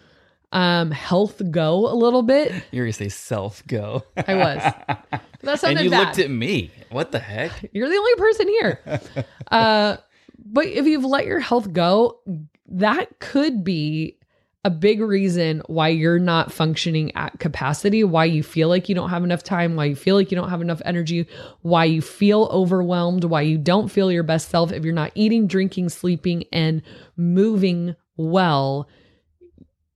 um 0.52 0.90
health 0.90 1.40
go 1.50 1.90
a 1.90 1.94
little 1.94 2.22
bit. 2.22 2.52
You're 2.72 2.86
gonna 2.86 2.92
say 2.92 3.08
self 3.08 3.66
go. 3.66 4.02
I 4.26 4.34
was. 4.34 5.10
That 5.42 5.60
sounded 5.60 5.78
and 5.78 5.84
you 5.84 5.90
bad. 5.90 6.06
looked 6.06 6.18
at 6.18 6.30
me. 6.30 6.70
What 6.90 7.12
the 7.12 7.18
heck? 7.18 7.70
You're 7.72 7.88
the 7.88 7.96
only 7.96 8.14
person 8.16 8.48
here. 8.48 8.80
uh, 9.50 9.96
but 10.44 10.66
if 10.66 10.86
you've 10.86 11.04
let 11.04 11.26
your 11.26 11.40
health 11.40 11.72
go, 11.72 12.20
that 12.66 13.18
could 13.18 13.64
be 13.64 14.18
a 14.64 14.70
big 14.70 15.00
reason 15.00 15.60
why 15.66 15.88
you're 15.88 16.20
not 16.20 16.52
functioning 16.52 17.10
at 17.16 17.38
capacity, 17.40 18.04
why 18.04 18.24
you 18.24 18.44
feel 18.44 18.68
like 18.68 18.88
you 18.88 18.94
don't 18.94 19.10
have 19.10 19.24
enough 19.24 19.42
time, 19.42 19.74
why 19.74 19.86
you 19.86 19.96
feel 19.96 20.14
like 20.14 20.30
you 20.30 20.36
don't 20.36 20.50
have 20.50 20.60
enough 20.62 20.80
energy, 20.84 21.26
why 21.62 21.84
you 21.84 22.00
feel 22.00 22.48
overwhelmed, 22.52 23.24
why 23.24 23.40
you 23.40 23.58
don't 23.58 23.88
feel 23.88 24.12
your 24.12 24.22
best 24.22 24.50
self 24.50 24.70
if 24.70 24.84
you're 24.84 24.94
not 24.94 25.10
eating, 25.16 25.48
drinking, 25.48 25.88
sleeping, 25.88 26.44
and 26.52 26.80
moving 27.16 27.96
well. 28.16 28.88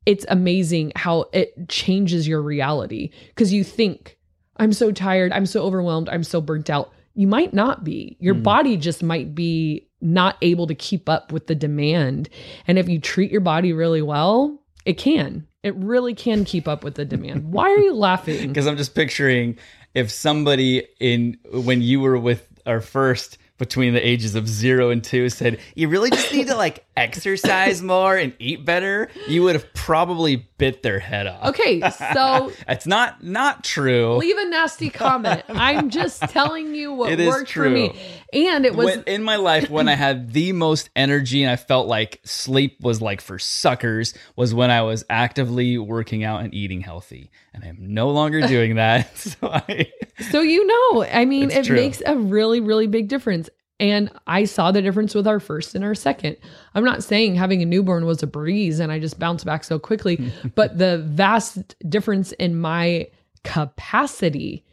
It's 0.05 0.26
amazing 0.29 0.92
how 0.96 1.26
it 1.33 1.68
changes 1.68 2.26
your 2.26 2.42
reality 2.42 3.11
because 3.29 3.52
you 3.52 3.62
think, 3.62 4.18
I'm 4.57 4.72
so 4.72 4.90
tired, 4.90 5.33
I'm 5.33 5.46
so 5.46 5.62
overwhelmed, 5.62 6.09
I'm 6.09 6.24
so 6.24 6.40
burnt 6.40 6.70
out. 6.70 6.92
You 7.14 7.29
might 7.29 7.55
not 7.55 7.85
be. 7.85 8.16
Your 8.20 8.35
Mm. 8.35 8.42
body 8.42 8.76
just 8.76 9.02
might 9.02 9.35
be 9.35 9.86
not 10.00 10.37
able 10.42 10.66
to 10.66 10.74
keep 10.74 11.09
up 11.09 11.32
with 11.32 11.46
the 11.46 11.54
demand. 11.54 12.28
And 12.66 12.78
if 12.78 12.88
you 12.88 13.00
treat 13.00 13.30
your 13.30 13.40
body 13.40 13.72
really 13.72 14.02
well, 14.02 14.62
it 14.85 14.94
can. 14.94 15.46
It 15.62 15.74
really 15.76 16.14
can 16.14 16.44
keep 16.44 16.68
up 16.68 16.85
with 16.85 16.94
the 16.94 17.04
demand. 17.04 17.44
Why 17.52 17.70
are 17.70 17.78
you 17.78 17.94
laughing? 17.94 18.48
Because 18.48 18.66
I'm 18.66 18.76
just 18.76 18.94
picturing 18.94 19.59
if 19.94 20.11
somebody 20.11 20.87
in 21.00 21.38
when 21.50 21.82
you 21.82 22.00
were 22.00 22.18
with 22.18 22.46
our 22.66 22.80
first 22.80 23.38
between 23.59 23.95
the 23.95 24.07
ages 24.07 24.35
of 24.35 24.49
zero 24.49 24.90
and 24.90 25.03
two 25.03 25.29
said, 25.29 25.59
You 25.75 25.88
really 25.88 26.11
just 26.11 26.33
need 26.33 26.49
to 26.49 26.57
like 26.66 26.85
exercise 26.97 27.83
more 27.83 28.16
and 28.16 28.33
eat 28.38 28.64
better, 28.64 29.09
you 29.29 29.42
would 29.42 29.55
have 29.55 29.73
probably 29.75 30.49
bit 30.59 30.83
their 30.83 30.99
head 30.99 31.27
off. 31.27 31.49
Okay, 31.51 31.81
so 31.90 32.53
It's 32.69 32.87
not 32.87 33.23
not 33.23 33.64
true. 33.64 34.16
leave 34.16 34.38
a 34.38 34.49
nasty 34.49 34.90
comment. 34.90 35.42
I'm 35.49 35.90
just 35.90 36.21
telling 36.23 36.75
you 36.75 36.92
what 36.92 37.12
It 37.12 37.27
worked 37.27 37.53
for 37.53 37.69
me. 37.69 37.99
And 38.33 38.64
it 38.64 38.75
was 38.75 38.87
when, 38.87 39.03
in 39.05 39.23
my 39.23 39.37
life 39.37 39.71
when 39.71 39.88
I 39.88 39.95
had 39.95 40.33
the 40.33 40.53
most 40.53 40.90
energy 40.97 41.42
and 41.42 41.51
I 41.51 41.57
felt 41.57 41.87
like 41.87 42.21
sleep 42.25 42.81
was 42.81 43.01
like 43.01 43.21
for 43.21 43.38
suckers 43.38 44.14
was 44.35 44.55
when 44.55 44.71
I 44.71 44.83
was 44.83 45.05
actively 45.09 45.79
working 45.79 46.25
out 46.25 46.42
and 46.42 46.55
eating 46.55 46.81
healthy. 46.81 47.31
And 47.55 47.64
I'm 47.64 47.77
no 47.81 48.11
longer 48.11 48.47
doing 48.47 48.77
that. 48.77 49.11
So 49.16 49.49
I 49.51 49.90
So 50.31 50.40
you 50.40 50.66
know, 50.66 51.05
I 51.05 51.25
mean, 51.25 51.51
it 51.51 51.64
true. 51.64 51.77
makes 51.77 52.01
a 52.07 52.16
really, 52.16 52.61
really 52.61 52.87
big 52.87 53.09
difference. 53.09 53.45
And 53.79 54.11
I 54.27 54.45
saw 54.45 54.73
the 54.73 54.81
difference 54.81 55.15
with 55.15 55.27
our 55.27 55.39
first 55.39 55.75
and 55.75 55.85
our 55.85 55.95
second. 55.95 56.37
I'm 56.75 56.85
not 56.85 57.05
saying 57.05 57.35
having 57.35 57.61
a 57.62 57.67
newborn 57.67 58.07
was 58.07 58.23
a 58.23 58.27
breeze 58.27 58.81
and 58.81 58.91
I 58.91 58.99
just 58.99 59.19
bounced 59.19 59.45
back 59.45 59.65
so 59.65 59.79
quickly, 59.79 60.33
but 60.55 60.79
the 60.79 60.99
vast 60.99 61.77
difference 61.89 62.33
in 62.33 62.59
my 62.59 63.09
capacity. 63.45 64.65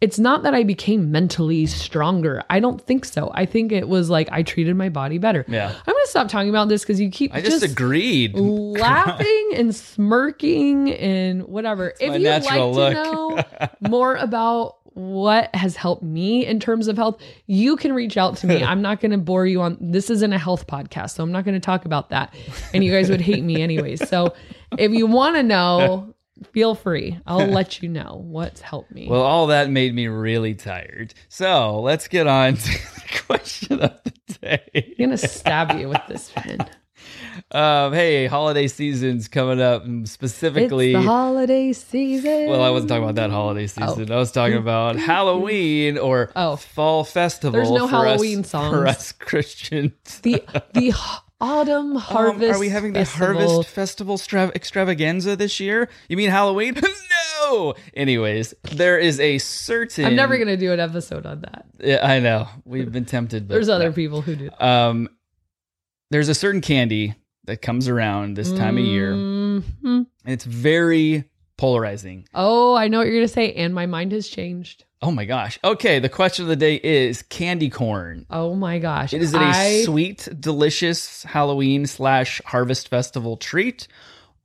It's 0.00 0.18
not 0.18 0.44
that 0.44 0.54
I 0.54 0.62
became 0.62 1.10
mentally 1.10 1.66
stronger. 1.66 2.44
I 2.48 2.60
don't 2.60 2.80
think 2.80 3.04
so. 3.04 3.32
I 3.34 3.46
think 3.46 3.72
it 3.72 3.88
was 3.88 4.08
like 4.08 4.28
I 4.30 4.44
treated 4.44 4.76
my 4.76 4.90
body 4.90 5.18
better. 5.18 5.44
Yeah. 5.48 5.66
I'm 5.68 5.92
going 5.92 6.04
to 6.04 6.10
stop 6.10 6.28
talking 6.28 6.50
about 6.50 6.68
this 6.68 6.82
because 6.82 7.00
you 7.00 7.10
keep 7.10 7.34
I 7.34 7.40
just, 7.40 7.62
just 7.62 7.72
agreed. 7.72 8.34
laughing 8.36 9.50
and 9.56 9.74
smirking 9.74 10.92
and 10.92 11.42
whatever. 11.48 11.94
my 12.00 12.06
if 12.06 12.20
you'd 12.20 12.28
like 12.28 12.44
natural 12.44 12.74
to 12.74 12.92
know 12.92 13.44
more 13.88 14.14
about 14.14 14.77
what 14.98 15.54
has 15.54 15.76
helped 15.76 16.02
me 16.02 16.44
in 16.44 16.58
terms 16.58 16.88
of 16.88 16.96
health, 16.96 17.20
you 17.46 17.76
can 17.76 17.92
reach 17.92 18.16
out 18.16 18.36
to 18.38 18.46
me. 18.46 18.62
I'm 18.64 18.82
not 18.82 19.00
going 19.00 19.12
to 19.12 19.18
bore 19.18 19.46
you 19.46 19.62
on 19.62 19.78
this 19.80 20.10
isn't 20.10 20.32
a 20.32 20.38
health 20.38 20.66
podcast, 20.66 21.10
so 21.10 21.22
I'm 21.22 21.30
not 21.30 21.44
going 21.44 21.54
to 21.54 21.60
talk 21.60 21.84
about 21.84 22.10
that. 22.10 22.34
And 22.74 22.82
you 22.82 22.90
guys 22.90 23.08
would 23.08 23.20
hate 23.20 23.44
me 23.44 23.62
anyways. 23.62 24.08
So 24.08 24.34
if 24.76 24.92
you 24.92 25.06
want 25.06 25.36
to 25.36 25.42
know, 25.44 26.14
feel 26.52 26.74
free. 26.74 27.18
I'll 27.26 27.46
let 27.46 27.80
you 27.80 27.88
know 27.88 28.20
what's 28.24 28.60
helped 28.60 28.90
me. 28.90 29.08
Well, 29.08 29.22
all 29.22 29.46
that 29.48 29.70
made 29.70 29.94
me 29.94 30.08
really 30.08 30.54
tired. 30.54 31.14
So 31.28 31.80
let's 31.80 32.08
get 32.08 32.26
on 32.26 32.56
to 32.56 32.70
the 32.70 33.22
question 33.26 33.80
of 33.80 34.00
the 34.02 34.12
day. 34.40 34.94
I'm 34.98 35.06
going 35.06 35.10
to 35.10 35.28
stab 35.28 35.78
you 35.78 35.88
with 35.88 36.02
this 36.08 36.32
pen. 36.34 36.58
Um, 37.50 37.92
hey, 37.92 38.26
holiday 38.26 38.66
season's 38.68 39.28
coming 39.28 39.60
up, 39.60 39.84
and 39.84 40.08
specifically. 40.08 40.94
it's 40.94 41.02
the 41.04 41.08
holiday 41.10 41.72
season. 41.72 42.48
well, 42.48 42.62
I 42.62 42.70
wasn't 42.70 42.88
talking 42.90 43.04
about 43.04 43.14
that 43.16 43.30
holiday 43.30 43.66
season. 43.66 44.10
I 44.12 44.16
was 44.16 44.32
talking 44.32 44.56
about 44.56 44.96
Halloween 44.96 45.98
or 45.98 46.30
Oh. 46.36 46.56
fall 46.56 47.04
festival. 47.04 47.52
There's 47.58 47.70
no 47.70 47.88
for 47.88 47.96
us- 47.96 48.02
Halloween 48.20 48.44
songs. 48.44 48.74
for 48.74 48.86
us 48.86 49.12
Christians. 49.18 49.92
the 50.22 50.42
the 50.74 50.92
autumn 51.40 51.94
harvest. 51.96 52.44
Um, 52.50 52.56
are 52.56 52.58
we 52.58 52.68
having 52.68 52.92
the 52.92 53.00
festival. 53.04 53.26
harvest 53.48 53.68
festival 53.70 54.18
stra- 54.18 54.52
extravaganza 54.54 55.36
this 55.36 55.60
year? 55.60 55.88
You 56.08 56.16
mean 56.16 56.30
Halloween? 56.30 56.74
no. 57.42 57.74
Anyways, 57.94 58.54
there 58.72 58.98
is 58.98 59.20
a 59.20 59.38
certain. 59.38 60.04
I'm 60.04 60.16
never 60.16 60.36
gonna 60.38 60.56
do 60.56 60.72
an 60.72 60.80
episode 60.80 61.24
on 61.26 61.40
that. 61.42 61.66
Yeah, 61.80 62.04
I 62.06 62.18
know 62.20 62.48
we've 62.64 62.90
been 62.90 63.04
tempted. 63.04 63.46
But 63.48 63.54
There's 63.54 63.68
other 63.68 63.90
no. 63.90 63.92
people 63.94 64.20
who 64.22 64.34
do. 64.36 64.50
Um, 64.58 65.08
there's 66.10 66.28
a 66.28 66.34
certain 66.34 66.60
candy 66.60 67.14
that 67.48 67.60
comes 67.62 67.88
around 67.88 68.36
this 68.36 68.52
time 68.52 68.78
of 68.78 68.84
year, 68.84 69.12
and 69.12 69.62
Mhm. 69.84 70.06
it's 70.24 70.44
very 70.44 71.24
polarizing. 71.56 72.26
Oh, 72.34 72.74
I 72.76 72.86
know 72.88 72.98
what 72.98 73.08
you're 73.08 73.16
gonna 73.16 73.28
say, 73.28 73.52
and 73.54 73.74
my 73.74 73.86
mind 73.86 74.12
has 74.12 74.28
changed. 74.28 74.84
Oh 75.02 75.10
my 75.10 75.24
gosh. 75.24 75.58
Okay, 75.64 75.98
the 75.98 76.08
question 76.08 76.44
of 76.44 76.48
the 76.48 76.56
day 76.56 76.80
is 76.82 77.22
candy 77.22 77.68
corn. 77.70 78.26
Oh 78.30 78.54
my 78.54 78.78
gosh, 78.78 79.12
It 79.12 79.22
is 79.22 79.32
it 79.34 79.40
a 79.40 79.44
I- 79.44 79.82
sweet, 79.84 80.28
delicious 80.40 81.22
Halloween 81.24 81.86
slash 81.86 82.40
harvest 82.46 82.88
festival 82.88 83.36
treat, 83.36 83.86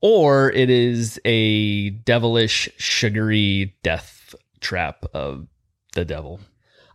or 0.01 0.51
it 0.51 0.69
is 0.69 1.19
a 1.25 1.89
devilish, 1.91 2.69
sugary 2.77 3.75
death 3.83 4.35
trap 4.59 5.05
of 5.13 5.47
the 5.93 6.05
devil. 6.05 6.39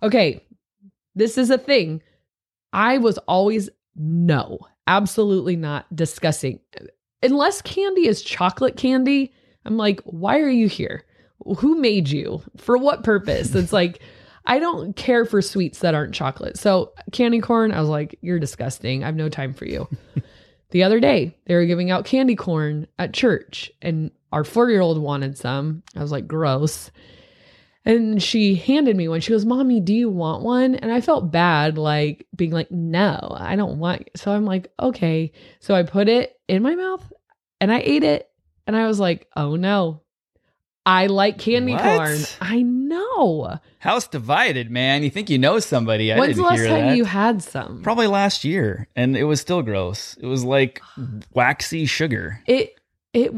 Okay, 0.03 0.41
this 1.15 1.37
is 1.39 1.51
a 1.51 1.59
thing. 1.59 2.01
I 2.73 2.99
was 2.99 3.19
always 3.27 3.69
no, 3.97 4.59
absolutely 4.89 5.55
not 5.55 5.95
discussing. 5.95 6.59
Unless 7.23 7.63
candy 7.63 8.09
is 8.09 8.23
chocolate 8.23 8.77
candy, 8.77 9.33
I'm 9.65 9.77
like, 9.77 10.01
why 10.05 10.41
are 10.41 10.49
you 10.49 10.67
here? 10.67 11.05
Who 11.59 11.79
made 11.81 12.09
you? 12.09 12.43
For 12.57 12.77
what 12.77 13.05
purpose? 13.05 13.55
It's 13.55 13.73
like, 13.73 14.01
I 14.47 14.59
don't 14.59 14.97
care 14.97 15.27
for 15.27 15.43
sweets 15.43 15.81
that 15.81 15.95
aren't 15.95 16.15
chocolate. 16.15 16.57
So, 16.59 16.95
candy 17.13 17.41
corn, 17.41 17.71
I 17.71 17.81
was 17.81 17.91
like, 17.91 18.19
you're 18.23 18.39
disgusting. 18.39 19.03
I 19.03 19.07
have 19.07 19.15
no 19.15 19.29
time 19.29 19.53
for 19.53 19.67
you. 19.67 19.87
the 20.71 20.83
other 20.83 21.01
day, 21.01 21.37
they 21.45 21.55
were 21.55 21.67
giving 21.67 21.91
out 21.91 22.07
candy 22.07 22.35
corn 22.35 22.87
at 22.99 23.13
church, 23.13 23.71
and 23.83 24.11
our 24.33 24.45
four 24.45 24.71
year 24.71 24.81
old 24.81 24.99
wanted 24.99 25.37
some. 25.37 25.83
I 25.95 26.01
was 26.01 26.13
like, 26.13 26.27
gross. 26.27 26.91
And 27.85 28.23
she 28.23 28.55
handed 28.55 28.97
me 28.97 29.09
one. 29.09 29.21
She 29.21 29.33
goes, 29.33 29.47
Mommy, 29.47 29.81
do 29.81 29.95
you 29.95 30.11
want 30.11 30.43
one? 30.43 30.75
And 30.75 30.93
I 30.93 31.01
felt 31.01 31.31
bad, 31.31 31.79
like 31.79 32.27
being 32.37 32.51
like, 32.51 32.71
No, 32.71 33.35
I 33.39 33.57
don't 33.57 33.79
want. 33.79 34.11
So 34.17 34.31
I'm 34.33 34.45
like, 34.45 34.71
Okay. 34.81 35.33
So 35.61 35.75
I 35.75 35.83
put 35.85 36.09
it 36.09 36.39
in 36.49 36.63
my 36.63 36.75
mouth 36.75 37.11
and 37.61 37.73
I 37.73 37.81
ate 37.81 38.05
it. 38.05 38.29
And 38.67 38.77
I 38.77 38.87
was 38.87 39.01
like, 39.01 39.27
Oh 39.37 39.57
no. 39.57 40.03
I 40.85 41.07
like 41.07 41.39
candy 41.39 41.73
What? 41.75 41.83
corn. 41.83 42.19
I 42.41 42.63
know. 42.63 43.59
House 43.79 44.09
divided, 44.09 44.71
man. 44.71 45.03
You 45.03 45.11
think 45.11 45.29
you 45.29 45.37
know 45.39 45.59
somebody? 45.59 46.11
I 46.13 46.19
When's 46.19 46.37
the 46.37 46.43
last 46.43 46.59
hear 46.61 46.69
time 46.69 46.87
that. 46.89 46.97
you 46.97 47.05
had 47.05 47.43
some? 47.43 47.83
Probably 47.83 48.07
last 48.07 48.43
year, 48.43 48.89
and 48.97 49.15
it 49.15 49.25
was 49.25 49.39
still 49.39 49.61
gross. 49.63 50.17
It 50.19 50.25
was 50.27 50.45
like 50.45 50.81
waxy 51.35 51.85
sugar. 51.85 52.41
it 52.47 52.75
it 53.13 53.35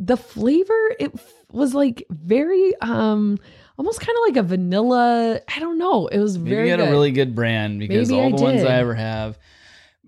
the 0.00 0.16
flavor 0.16 0.94
it 0.98 1.12
f- 1.14 1.32
was 1.50 1.74
like 1.74 2.04
very 2.10 2.74
um 2.80 3.38
almost 3.78 4.00
kind 4.00 4.16
of 4.18 4.34
like 4.34 4.36
a 4.36 4.46
vanilla 4.46 5.40
i 5.54 5.60
don't 5.60 5.78
know 5.78 6.06
it 6.08 6.18
was 6.18 6.38
Maybe 6.38 6.50
very 6.56 6.64
you 6.66 6.70
had 6.70 6.80
good. 6.80 6.88
a 6.88 6.90
really 6.90 7.12
good 7.12 7.34
brand 7.34 7.78
because 7.78 8.10
Maybe 8.10 8.20
all 8.20 8.34
I 8.34 8.36
the 8.36 8.42
ones. 8.42 8.64
I 8.64 8.74
ever 8.78 8.94
have 8.94 9.38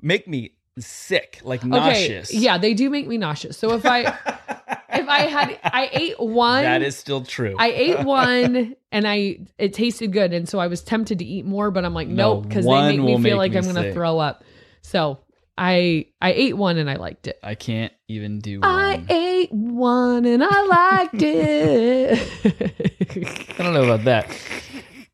make 0.03 0.27
me 0.27 0.53
sick, 0.79 1.40
like 1.44 1.64
nauseous. 1.64 2.33
yeah 2.35 2.59
they 2.59 2.75
do 2.75 2.90
make 2.90 3.07
me 3.07 3.16
nauseous 3.18 3.57
so 3.57 3.75
if 3.75 3.87
i 3.87 4.01
if 4.92 5.09
i 5.09 5.20
had 5.20 5.59
i 5.62 5.88
ate 5.92 6.18
one 6.18 6.62
that 6.64 6.83
is 6.83 6.97
still 6.97 7.23
true. 7.23 7.55
i 7.59 7.70
ate 7.70 8.01
one 8.05 8.75
and 8.90 9.07
i 9.07 9.38
it 9.59 9.73
tasted 9.75 10.12
good 10.12 10.33
and 10.33 10.49
so 10.49 10.59
i 10.59 10.66
was 10.66 10.83
tempted 10.83 11.20
to 11.20 11.25
eat 11.25 11.44
more 11.44 11.70
but 11.70 11.85
i'm 11.85 11.94
like 11.94 12.09
No, 12.09 12.35
nope 12.35 12.49
because 12.49 12.64
they 12.64 12.97
make 12.97 13.01
me 13.01 13.12
feel 13.14 13.18
make 13.18 13.35
like 13.37 13.53
me 13.53 13.59
i'm 13.59 13.64
gonna 13.75 13.92
throw 13.92 14.18
up 14.18 14.42
so 14.83 15.18
i 15.57 16.07
i 16.21 16.33
ate 16.33 16.57
one 16.57 16.77
and 16.79 16.90
i 16.90 16.97
liked 16.97 17.27
it 17.27 17.38
I 17.43 17.55
can't 17.55 17.93
even 18.09 18.40
do 18.40 18.61
one. 18.61 18.69
I 18.69 19.03
ate 19.09 19.53
one 19.53 20.25
and 20.25 20.43
I 20.45 20.62
liked 21.01 21.23
it. 21.23 22.19
I 23.59 23.62
don't 23.62 23.73
know 23.75 23.85
about 23.85 24.05
that. 24.05 24.27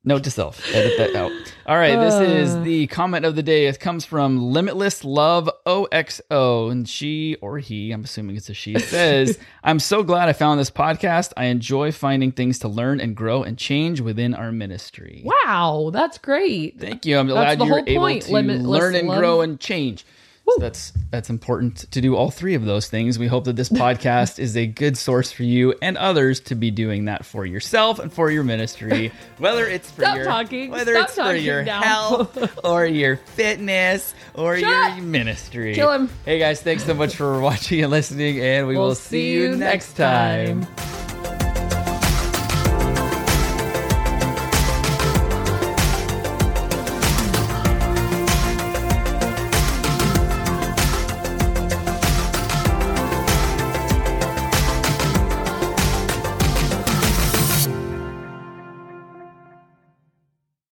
Note 0.02 0.24
to 0.24 0.30
self, 0.30 0.64
edit 0.74 0.94
that 0.98 1.14
out. 1.14 1.30
All 1.66 1.76
right, 1.76 1.94
this 1.96 2.14
is 2.14 2.54
Uh. 2.56 2.62
the 2.62 2.86
comment 2.86 3.26
of 3.26 3.36
the 3.36 3.42
day. 3.42 3.66
It 3.66 3.78
comes 3.80 4.04
from 4.06 4.38
Limitless 4.42 5.04
Love 5.04 5.50
OXO, 5.66 6.70
and 6.70 6.88
she 6.88 7.36
or 7.42 7.58
he, 7.58 7.92
I'm 7.92 8.04
assuming 8.04 8.36
it's 8.36 8.48
a 8.48 8.54
she, 8.54 8.78
says, 8.78 9.38
"I'm 9.62 9.78
so 9.78 10.02
glad 10.02 10.28
I 10.28 10.32
found 10.32 10.58
this 10.58 10.70
podcast. 10.70 11.32
I 11.36 11.44
enjoy 11.46 11.92
finding 11.92 12.32
things 12.32 12.58
to 12.60 12.68
learn 12.68 12.98
and 12.98 13.14
grow 13.14 13.42
and 13.42 13.58
change 13.58 14.00
within 14.00 14.34
our 14.34 14.50
ministry." 14.52 15.22
wow, 15.24 15.90
that's 15.92 16.16
great. 16.18 16.80
Thank 16.80 17.04
you. 17.04 17.18
I'm 17.18 17.26
That's 17.28 17.56
glad 17.56 17.68
you're 17.68 17.82
able 17.86 18.00
point, 18.02 18.22
to 18.22 18.32
limitless 18.32 18.66
learn 18.80 18.94
and 18.94 19.06
love. 19.08 19.18
grow 19.18 19.40
and 19.42 19.60
change. 19.60 20.06
So 20.56 20.60
that's 20.60 20.92
that's 21.10 21.30
important 21.30 21.90
to 21.92 22.00
do 22.00 22.16
all 22.16 22.30
three 22.30 22.54
of 22.54 22.64
those 22.64 22.88
things. 22.88 23.18
We 23.18 23.26
hope 23.26 23.44
that 23.44 23.56
this 23.56 23.68
podcast 23.70 24.38
is 24.38 24.56
a 24.56 24.66
good 24.66 24.96
source 24.96 25.32
for 25.32 25.42
you 25.42 25.74
and 25.82 25.96
others 25.96 26.40
to 26.40 26.54
be 26.54 26.70
doing 26.70 27.06
that 27.06 27.24
for 27.24 27.44
yourself 27.46 27.98
and 27.98 28.12
for 28.12 28.30
your 28.30 28.44
ministry, 28.44 29.12
whether 29.38 29.66
it's 29.66 29.90
for 29.90 30.02
Stop 30.02 30.16
your 30.16 30.24
talking. 30.24 30.70
whether 30.70 30.94
Stop 30.94 31.06
it's 31.08 31.14
for 31.16 31.34
your 31.34 31.62
now. 31.62 31.80
health 31.82 32.58
or 32.64 32.86
your 32.86 33.16
fitness 33.16 34.14
or 34.34 34.58
Shut 34.58 34.96
your 34.96 35.04
ministry. 35.06 35.74
Kill 35.74 35.92
him. 35.92 36.08
Hey 36.24 36.38
guys, 36.38 36.62
thanks 36.62 36.84
so 36.84 36.94
much 36.94 37.16
for 37.16 37.40
watching 37.40 37.82
and 37.82 37.90
listening, 37.90 38.40
and 38.40 38.66
we 38.66 38.76
We'll 38.76 38.88
will 38.88 38.94
see 38.94 39.32
you 39.32 39.56
next 39.56 39.94
time. 39.96 40.66